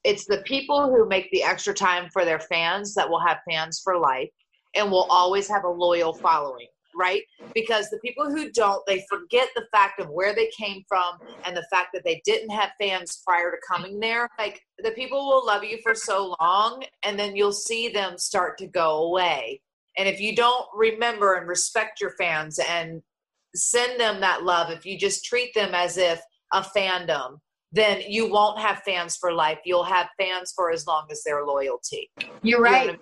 [0.03, 3.79] it's the people who make the extra time for their fans that will have fans
[3.81, 4.29] for life
[4.75, 7.23] and will always have a loyal following right?
[7.53, 11.55] Because the people who don't they forget the fact of where they came from and
[11.55, 14.29] the fact that they didn't have fans prior to coming there.
[14.39, 18.57] Like the people will love you for so long and then you'll see them start
[18.59, 19.61] to go away.
[19.97, 23.01] And if you don't remember and respect your fans and
[23.55, 26.19] send them that love if you just treat them as if
[26.51, 27.37] a fandom
[27.75, 29.59] then you won't have fans for life.
[29.65, 32.09] You'll have fans for as long as their loyalty.
[32.41, 32.87] You're You know right.
[32.87, 32.99] what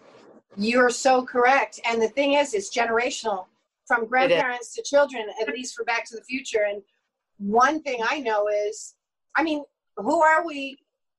[0.57, 1.79] You're so correct.
[1.85, 3.45] And the thing is, it's generational
[3.93, 6.65] from grandparents to children, at least for Back to the Future.
[6.69, 6.81] And
[7.37, 8.95] one thing I know is,
[9.35, 9.63] I mean,
[9.97, 10.77] who are we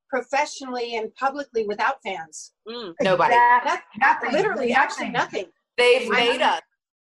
[0.09, 2.53] professionally and publicly without fans?
[2.69, 2.95] Mm.
[3.03, 3.83] nobody Exact- Not,
[4.23, 5.47] nothing, literally, actually nothing.
[5.77, 6.47] they've I made know.
[6.47, 6.61] us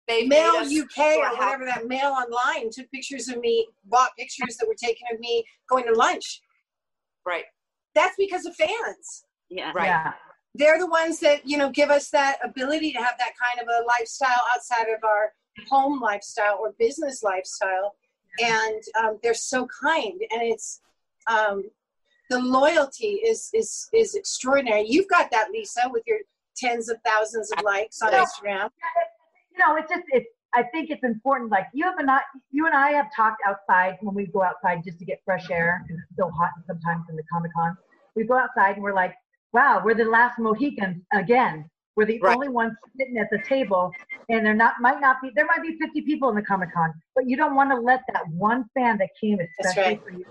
[0.09, 4.11] they've Mail made UK or have- whatever that mail online took pictures of me, bought
[4.19, 6.41] pictures that were taken of me going to lunch.
[7.27, 7.45] right
[7.95, 9.25] That's because of fans.
[9.51, 9.73] Yeah.
[9.75, 10.13] right Yeah.
[10.55, 13.69] they're the ones that you know give us that ability to have that kind of
[13.69, 15.33] a lifestyle outside of our
[15.69, 17.97] home lifestyle or business lifestyle
[18.41, 20.81] and um, they're so kind and it's
[21.27, 21.63] um,
[22.31, 26.19] the loyalty is is is extraordinary you've got that lisa with your
[26.57, 28.69] tens of thousands of likes on instagram
[29.59, 30.27] you know, it's just it's.
[30.55, 31.51] I think it's important.
[31.51, 34.83] Like you have a not, you and I have talked outside when we go outside
[34.83, 37.77] just to get fresh air because it's so hot sometimes in the Comic Con.
[38.17, 39.15] We go outside and we're like,
[39.53, 41.69] wow, we're the last Mohicans again.
[41.97, 42.35] We're the Right.
[42.35, 43.93] only ones sitting at the table,
[44.29, 46.93] and there not might not be there might be 50 people in the Comic Con,
[47.15, 50.01] but you don't want to let that one fan that came especially right.
[50.05, 50.25] for you,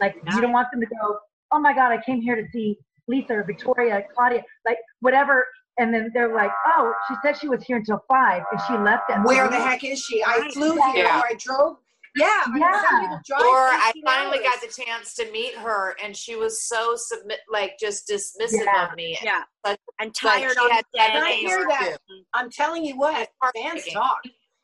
[0.00, 1.18] like you don't want them to go,
[1.52, 2.78] oh my God, I came here to see
[3.08, 5.46] Lisa or Victoria, Claudia, like whatever.
[5.76, 9.10] And then they're like, oh, she said she was here until five, and she left
[9.10, 10.52] at where the heck is she i Right.
[10.52, 10.92] flew Yeah.
[10.92, 11.76] here or i drove
[12.16, 13.18] yeah, I Yeah.
[13.26, 14.46] drive or I finally hours.
[14.46, 18.88] got the chance to meet her, and she was so submit, like just dismissive Yeah.
[18.90, 19.18] of me.
[19.22, 19.42] Yeah.
[19.62, 21.12] But, And tired she on had the day.
[21.14, 21.96] I hear that.
[22.34, 24.18] I'm telling you what, fans talk.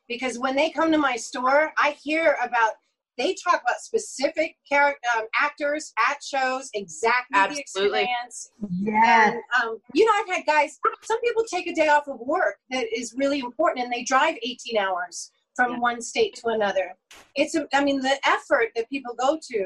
[0.07, 2.71] Because when they come to my store, I hear about,
[3.17, 7.55] they talk about specific character um, actors at shows, exactly Absolutely.
[7.55, 8.51] the experience.
[8.81, 9.33] Yes.
[9.33, 12.55] And, um, you know, I've had guys, some people take a day off of work
[12.71, 15.31] that is really important and they drive 18 hours
[15.61, 15.79] from Yeah.
[15.79, 16.95] one state to another.
[17.35, 19.57] It's, I mean, the effort that people go to,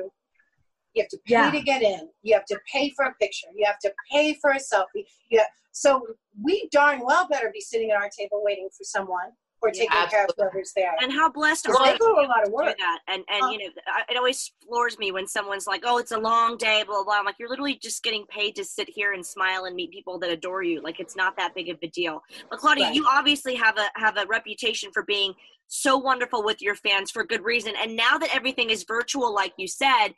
[0.93, 1.51] you have to pay Yeah.
[1.51, 2.09] to get in.
[2.21, 3.47] You have to pay for a picture.
[3.55, 5.05] You have to pay for a selfie.
[5.29, 5.45] Yeah.
[5.71, 6.05] So
[6.41, 9.31] we darn well better be sitting at our table waiting for someone
[9.61, 10.93] or Yeah, taking care of whoever's there.
[11.01, 12.77] And how blessed are they to a lot of do work.
[12.77, 12.99] that?
[13.07, 16.17] And and you um, know, it always floors me when someone's like, "Oh, it's a
[16.19, 17.03] long day," blah blah.
[17.03, 17.19] blah.
[17.19, 20.19] I'm like, you're literally just getting paid to sit here and smile and meet people
[20.19, 20.81] that adore you.
[20.81, 22.21] Like it's not that big of a deal.
[22.49, 22.95] But Claudia, Right.
[22.95, 25.33] you obviously have a have a reputation for being
[25.67, 27.73] so wonderful with your fans for good reason.
[27.81, 30.09] And now that everything is virtual, like you said,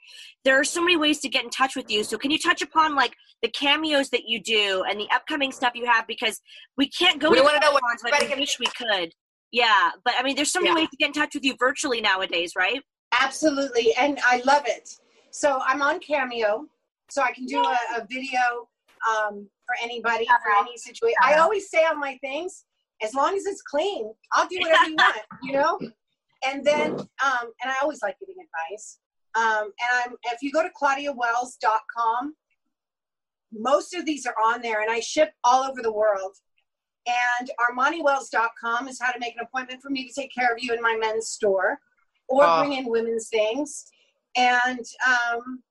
[0.44, 2.04] there are so many ways to get in touch with you.
[2.04, 5.74] So can you touch upon like the cameos that you do and the upcoming stuff
[5.76, 6.08] you have?
[6.08, 6.42] Because
[6.78, 9.14] we can't go We to wanna know what cons, but everybody we wish we could.
[9.52, 10.76] Yeah, but I mean, there's so many Yeah.
[10.76, 12.84] ways to get in touch with you virtually nowadays, right?
[13.14, 14.90] Absolutely, and I love it.
[15.32, 16.66] So I'm on Cameo,
[17.10, 18.68] so I can do a, a video
[19.08, 21.16] um, for anybody for any situation.
[21.24, 22.66] I always say on my things,
[23.02, 25.80] as long as it's clean, I'll do whatever you want, you know.
[26.46, 29.00] And then, um, and I always like giving advice.
[29.36, 32.36] Um, and I'm if you go to claudiawells.com,
[33.54, 36.36] most of these are on there, and I ship all over the world.
[37.40, 40.74] And armaniwells.com is how to make an appointment for me to take care of you
[40.74, 41.80] in my men's store
[42.28, 42.60] or Oh.
[42.60, 43.86] bring in women's things.
[44.36, 45.64] And um,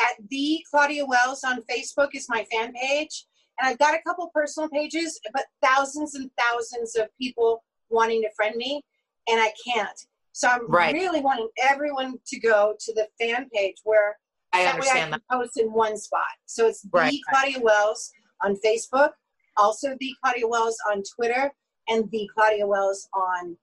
[0.00, 3.26] at the Claudia Wells on Facebook is my fan page.
[3.58, 8.30] And I've got a couple personal pages, but thousands and thousands of people wanting to
[8.34, 8.82] friend me,
[9.28, 9.98] and I can't.
[10.32, 10.92] So I'm Right.
[10.92, 14.18] really wanting everyone to go to the fan page where
[14.52, 15.36] I that way I understand can that.
[15.36, 16.26] post in one spot.
[16.46, 17.10] So it's Right.
[17.10, 19.12] the Claudia Wells on Facebook,
[19.56, 21.52] also the Claudia Wells on Twitter,
[21.88, 23.56] and the Claudia Wells on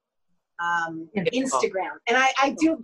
[0.60, 1.98] um, Instagram.
[2.08, 2.82] And I, I do.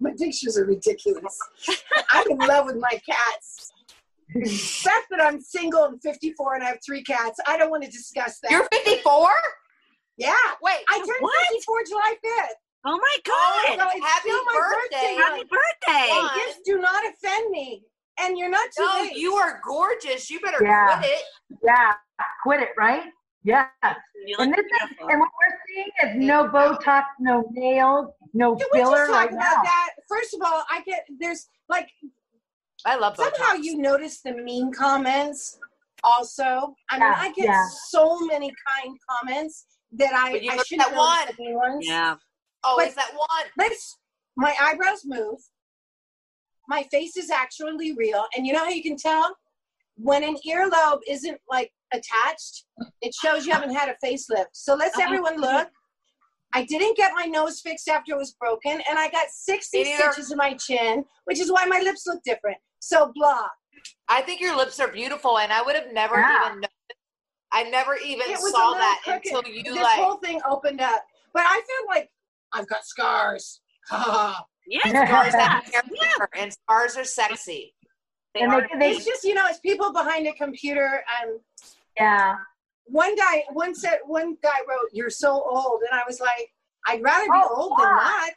[0.00, 1.38] My pictures are ridiculous.
[2.10, 3.72] I'm in love with my cats.
[4.34, 7.84] The fact that I'm single and 54 and I have three cats, I don't want
[7.84, 8.50] to discuss that.
[8.50, 9.28] You're 54?
[10.18, 10.32] Yeah.
[10.62, 11.46] Wait, I turned What?
[11.50, 12.46] 54 July 5th.
[12.88, 13.78] Oh my Oh, god!
[13.80, 14.96] So it's happy still my birthday.
[14.96, 15.14] birthday.
[15.16, 16.08] Happy birthday!
[16.10, 16.30] Fun.
[16.46, 17.82] Just do not offend me.
[18.20, 19.16] And you're not too no, late.
[19.16, 20.30] you are gorgeous.
[20.30, 20.98] You better Yeah.
[20.98, 21.22] quit it.
[21.64, 21.92] Yeah,
[22.44, 23.04] quit it, right?
[23.42, 23.66] Yeah.
[23.84, 28.78] And this is, and what we're seeing is no Botox, no nails, no Can we
[28.80, 29.62] just filler talk right about now.
[29.62, 29.90] that?
[30.08, 31.88] First of all, I get there's like
[32.86, 33.36] I love Botox.
[33.36, 35.58] somehow you notice the mean comments
[36.04, 36.74] also.
[36.90, 37.66] I mean, Yeah, I get yeah.
[37.88, 41.26] so many kind comments that I, But you I shouldn't one.
[41.26, 41.86] the mean ones.
[41.86, 42.14] Yeah.
[42.64, 43.46] Oh, but- that one.
[43.58, 43.98] Let's
[44.36, 45.38] my eyebrows move.
[46.68, 48.24] My face is actually real.
[48.36, 49.36] And you know how you can tell?
[49.96, 52.64] When an earlobe isn't like attached,
[53.00, 54.46] it shows you haven't had a facelift.
[54.52, 55.04] So let's Okay.
[55.04, 55.68] everyone look.
[56.52, 60.30] I didn't get my nose fixed after it was broken, and I got 60 stitches
[60.30, 62.58] in my chin, which is why my lips look different.
[62.86, 63.48] So blah.
[64.08, 66.46] I think your lips are beautiful, and I would have never Yeah.
[66.46, 66.54] even.
[66.60, 66.72] Noticed.
[67.52, 69.32] I never even It was a saw that crooked.
[69.32, 69.98] until you this like.
[69.98, 71.04] whole thing opened up.
[71.32, 72.10] But I feel like
[72.52, 73.60] I've got scars.
[74.68, 74.80] Yeah.
[75.06, 77.72] Scars that character, and scars are sexy.
[78.34, 78.68] They And are.
[78.80, 81.38] they- it's just you know, it's people behind a computer and
[81.96, 82.36] Yeah.
[82.86, 86.52] one guy one said one guy wrote you're so old and i was like
[86.88, 88.32] i'd rather be Oh, old than not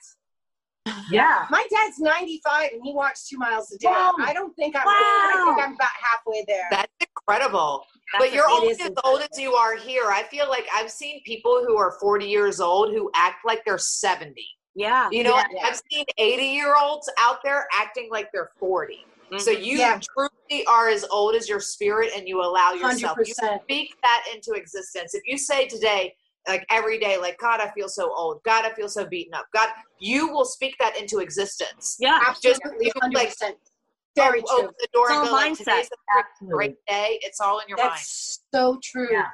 [1.11, 1.45] Yeah.
[1.51, 4.13] my dad's 95 and he walks two miles a day Wow.
[4.21, 4.93] i don't think i'm wow.
[4.93, 7.85] i think i'm about halfway there That's incredible.
[8.11, 10.05] That's but you're only as old as you are here.
[10.07, 13.77] I feel like I've seen people who are 40 years old who act like they're
[13.77, 14.33] 70.
[14.75, 15.09] Yeah.
[15.11, 15.65] You know, Yeah.
[15.65, 19.05] I've seen 80 year olds out there acting like they're 40.
[19.37, 19.63] So mm-hmm.
[19.63, 19.99] you Yeah.
[20.15, 23.17] truly are as old as your spirit and you allow yourself.
[23.23, 23.61] You 100%.
[23.63, 25.13] speak that into existence.
[25.13, 26.15] If you say today,
[26.49, 28.41] like every day, like, God, I feel so old.
[28.43, 29.45] God, I feel so beaten up.
[29.53, 29.69] God,
[29.99, 31.95] you will speak that into existence.
[31.99, 32.19] Yeah.
[32.27, 33.01] absolutely just
[33.41, 33.57] like-
[34.15, 35.57] very O- true Open the door It's all go, like, mindset.
[35.59, 35.89] today's
[36.41, 37.19] a great day.
[37.21, 38.01] It's all in your mind.
[38.03, 39.27] so true Yeah.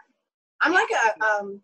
[0.61, 1.61] i'm like a um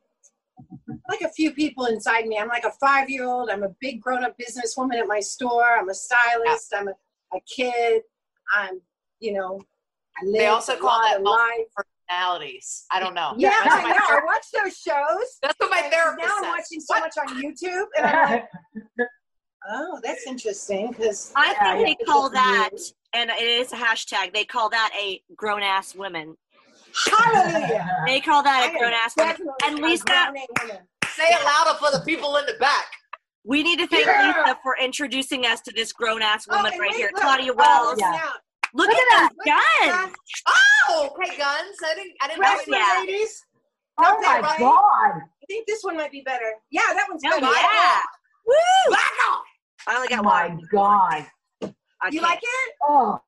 [1.09, 4.01] like a few people inside me i'm like a five year old i'm a big
[4.01, 6.95] grown-up businesswoman at my store i'm a stylist i'm a,
[7.35, 8.01] a kid
[8.55, 8.79] i'm
[9.19, 9.59] you know
[10.17, 12.85] i live They also a call lot that of multiple life personalities.
[12.91, 13.33] I don't know.
[13.37, 13.97] Yeah, That's I what my know.
[14.09, 15.37] I watch those shows.
[15.41, 18.45] That's what my and therapist now I'm watching so much on YouTube, and I'm like,
[19.69, 22.69] oh, that's interesting because I Yeah, think they call that,
[23.13, 24.33] and it is a hashtag.
[24.33, 26.35] They call that a grown ass woman.
[27.09, 27.87] hallelujah.
[28.05, 29.31] They call that I a am grown ass women.
[29.31, 30.05] definitely And Lisa-
[30.59, 30.77] woman.
[31.15, 32.85] Say it louder for the people in the back.
[33.43, 34.27] We need to thank Yeah.
[34.45, 37.21] Lisa for introducing us to this grown ass Oh, woman and right wait, here, look,
[37.21, 37.97] Claudia oh, Wells.
[37.97, 38.29] listen Yeah.
[38.73, 38.77] Out.
[38.77, 40.15] Look, Look at at those guns.
[40.47, 41.77] Oh, okay, guns.
[41.85, 42.13] I didn't.
[42.21, 42.47] I didn't know.
[42.47, 43.45] Freshman ladies.
[43.99, 44.59] Oh my right?
[44.59, 45.21] God.
[45.21, 46.53] I think this one might be better.
[46.71, 47.45] Yeah, that one's Oh, better.
[47.45, 47.99] yeah.
[48.47, 48.91] Woo!
[48.91, 49.43] Back off.
[49.87, 50.61] I only Oh got my one.
[50.71, 51.25] God.
[51.63, 52.23] I You can't.
[52.23, 52.73] like it?
[52.87, 53.19] Oh.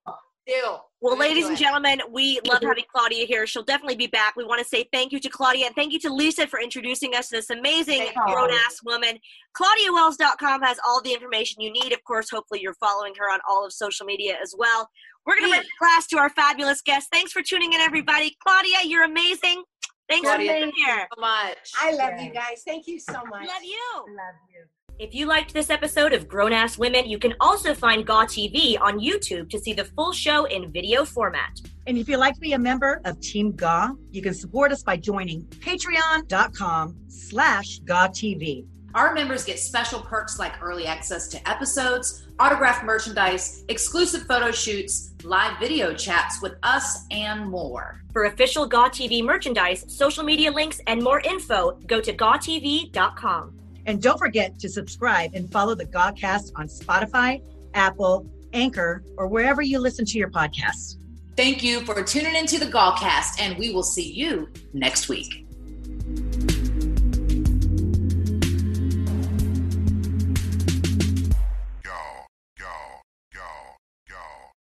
[0.48, 0.86] Deal.
[1.04, 3.46] Well, Let me ladies do and gentlemen, we love having Claudia here.
[3.46, 4.38] She'll definitely be back.
[4.38, 7.14] We want to say thank you to Claudia and thank you to Lisa for introducing
[7.14, 9.20] us to this amazing grown ass woman.
[9.54, 11.92] ClaudiaWells.com has all the information you need.
[11.92, 14.90] Of course, hopefully, you're following her on all of social media as well.
[15.26, 17.10] We're going to bring class to our fabulous guest.
[17.12, 18.38] Thanks for tuning in, everybody.
[18.42, 19.62] Claudia, you're amazing.
[20.08, 21.08] Thanks Claudia, for being thank here.
[21.16, 21.72] So much.
[21.82, 22.24] I love Yeah.
[22.24, 22.64] you guys.
[22.66, 23.46] Thank you so much.
[23.46, 23.82] Love you.
[23.94, 24.64] I love you.
[25.00, 28.80] If you liked this episode of Grown Ass Women, you can also find GAW TV
[28.80, 31.60] on YouTube to see the full show in video format.
[31.88, 34.84] And if you'd like to be a member of Team Gaw, you can support us
[34.84, 38.68] by joining patreon.com slash GATV.
[38.94, 45.16] Our members get special perks like early access to episodes, autographed merchandise, exclusive photo shoots,
[45.24, 48.04] live video chats with us, and more.
[48.12, 53.63] For official GAW TV merchandise, social media links, and more info, go to gawtv.com.
[53.86, 57.42] And don't forget to subscribe and follow the Gawcast on Spotify,
[57.74, 60.98] Apple, Anchor, or wherever you listen to your podcasts.
[61.36, 65.48] Thank you for tuning into the Gawcast, and we will see you next week.